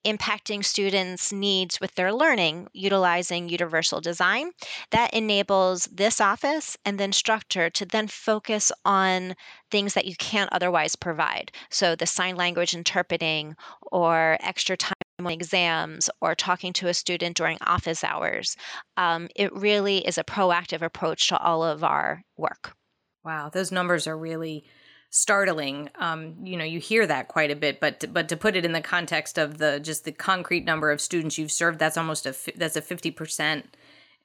impacting 0.05 0.65
students' 0.65 1.31
needs 1.31 1.79
with 1.79 1.95
their 1.95 2.13
learning 2.13 2.67
utilizing 2.73 3.47
universal 3.49 4.01
design. 4.01 4.51
That 4.91 5.13
enables 5.13 5.85
this 5.85 6.19
office 6.19 6.77
and 6.85 6.99
the 6.99 7.05
instructor 7.05 7.69
to 7.71 7.85
then 7.85 8.07
focus 8.07 8.71
on 8.83 9.35
things 9.71 9.93
that 9.93 10.05
you 10.05 10.15
can't 10.17 10.51
otherwise 10.51 10.95
provide. 10.95 11.51
So, 11.69 11.95
the 11.95 12.05
sign 12.05 12.35
language 12.35 12.73
interpreting 12.73 13.55
or 13.91 14.37
extra 14.41 14.75
time 14.75 14.93
on 15.19 15.31
exams 15.31 16.09
or 16.21 16.35
talking 16.35 16.73
to 16.73 16.87
a 16.87 16.93
student 16.93 17.37
during 17.37 17.57
office 17.61 18.03
hours. 18.03 18.57
Um, 18.97 19.29
it 19.35 19.53
really 19.53 19.99
is 19.99 20.17
a 20.17 20.23
proactive 20.23 20.81
approach 20.81 21.29
to 21.29 21.37
all 21.37 21.63
of 21.63 21.83
our 21.83 22.23
work. 22.35 22.75
Wow, 23.23 23.49
those 23.49 23.71
numbers 23.71 24.05
are 24.05 24.17
really 24.17 24.65
startling. 25.13 25.91
Um, 25.99 26.35
you 26.43 26.57
know, 26.57 26.65
you 26.65 26.79
hear 26.79 27.05
that 27.05 27.27
quite 27.27 27.51
a 27.51 27.55
bit, 27.55 27.79
but 27.79 27.99
to, 27.99 28.07
but 28.07 28.27
to 28.29 28.35
put 28.35 28.55
it 28.55 28.65
in 28.65 28.71
the 28.71 28.81
context 28.81 29.37
of 29.37 29.59
the 29.59 29.79
just 29.79 30.05
the 30.05 30.11
concrete 30.11 30.65
number 30.65 30.91
of 30.91 30.99
students 30.99 31.37
you've 31.37 31.51
served, 31.51 31.77
that's 31.77 31.97
almost 31.97 32.25
a 32.25 32.35
that's 32.55 32.75
a 32.75 32.81
fifty 32.81 33.11
percent 33.11 33.77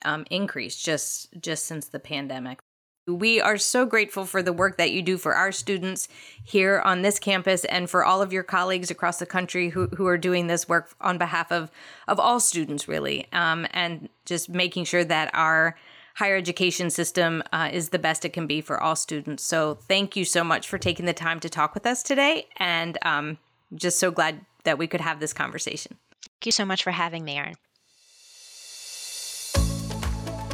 um, 0.07 0.24
increase 0.31 0.83
just 0.83 1.29
just 1.38 1.66
since 1.66 1.87
the 1.88 1.98
pandemic. 1.98 2.59
We 3.07 3.40
are 3.40 3.59
so 3.59 3.85
grateful 3.87 4.24
for 4.24 4.42
the 4.42 4.53
work 4.53 4.77
that 4.79 4.90
you 4.90 5.03
do 5.03 5.18
for 5.18 5.35
our 5.35 5.53
students 5.53 6.09
here 6.42 6.81
on 6.85 7.03
this 7.03 7.18
campus 7.18 7.64
and 7.66 7.88
for 7.88 8.05
all 8.05 8.20
of 8.20 8.33
your 8.33 8.42
colleagues 8.42 8.90
across 8.90 9.18
the 9.18 9.27
country 9.27 9.70
who, 9.70 9.87
who 9.88 10.07
are 10.07 10.18
doing 10.18 10.46
this 10.46 10.68
work 10.68 10.90
on 11.01 11.16
behalf 11.16 11.51
of, 11.51 11.70
of 12.07 12.20
all 12.20 12.38
students, 12.38 12.87
really, 12.87 13.27
um, 13.33 13.66
and 13.70 14.11
just 14.27 14.51
making 14.51 14.85
sure 14.85 15.05
that 15.05 15.31
our 15.33 15.74
higher 16.18 16.37
education 16.37 16.90
system 16.90 17.42
uh, 17.52 17.70
is 17.72 17.90
the 17.90 17.98
best 17.98 18.24
it 18.24 18.33
can 18.33 18.48
be 18.48 18.61
for 18.61 18.83
all 18.83 18.96
students. 18.96 19.44
So 19.44 19.78
thank 19.87 20.16
you 20.16 20.24
so 20.24 20.42
much 20.42 20.68
for 20.68 20.76
taking 20.76 21.07
the 21.07 21.12
time 21.12 21.38
to 21.40 21.48
talk 21.48 21.74
with 21.74 21.87
us 21.87 22.02
today. 22.02 22.48
And 22.57 22.98
um, 23.02 23.38
just 23.72 24.00
so 24.00 24.11
glad 24.11 24.44
that 24.64 24.78
we 24.78 24.88
could 24.88 25.00
have 25.00 25.20
this 25.20 25.33
conversation. 25.33 25.96
Thank 26.20 26.46
you 26.46 26.52
so 26.52 26.64
much 26.64 26.83
for 26.83 26.90
having 26.90 27.24
me, 27.24 27.37
Erin. 27.37 27.54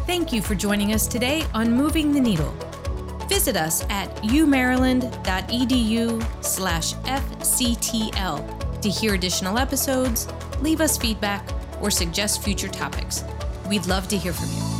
Thank 0.07 0.35
you 0.35 0.43
for 0.43 0.55
joining 0.55 0.93
us 0.93 1.07
today 1.07 1.45
on 1.55 1.73
Moving 1.73 2.13
the 2.13 2.21
Needle. 2.21 2.55
Visit 3.27 3.57
us 3.57 3.87
at 3.89 4.15
umaryland.edu 4.17 6.45
slash 6.45 6.93
FCTL 6.95 8.81
to 8.83 8.91
hear 8.91 9.15
additional 9.15 9.57
episodes, 9.57 10.29
leave 10.61 10.83
us 10.83 10.99
feedback, 10.99 11.49
or 11.81 11.91
suggest 11.91 12.43
future 12.43 12.69
topics. 12.69 13.25
We'd 13.67 13.87
love 13.87 14.09
to 14.09 14.19
hear 14.19 14.35
from 14.35 14.51
you. 14.51 14.74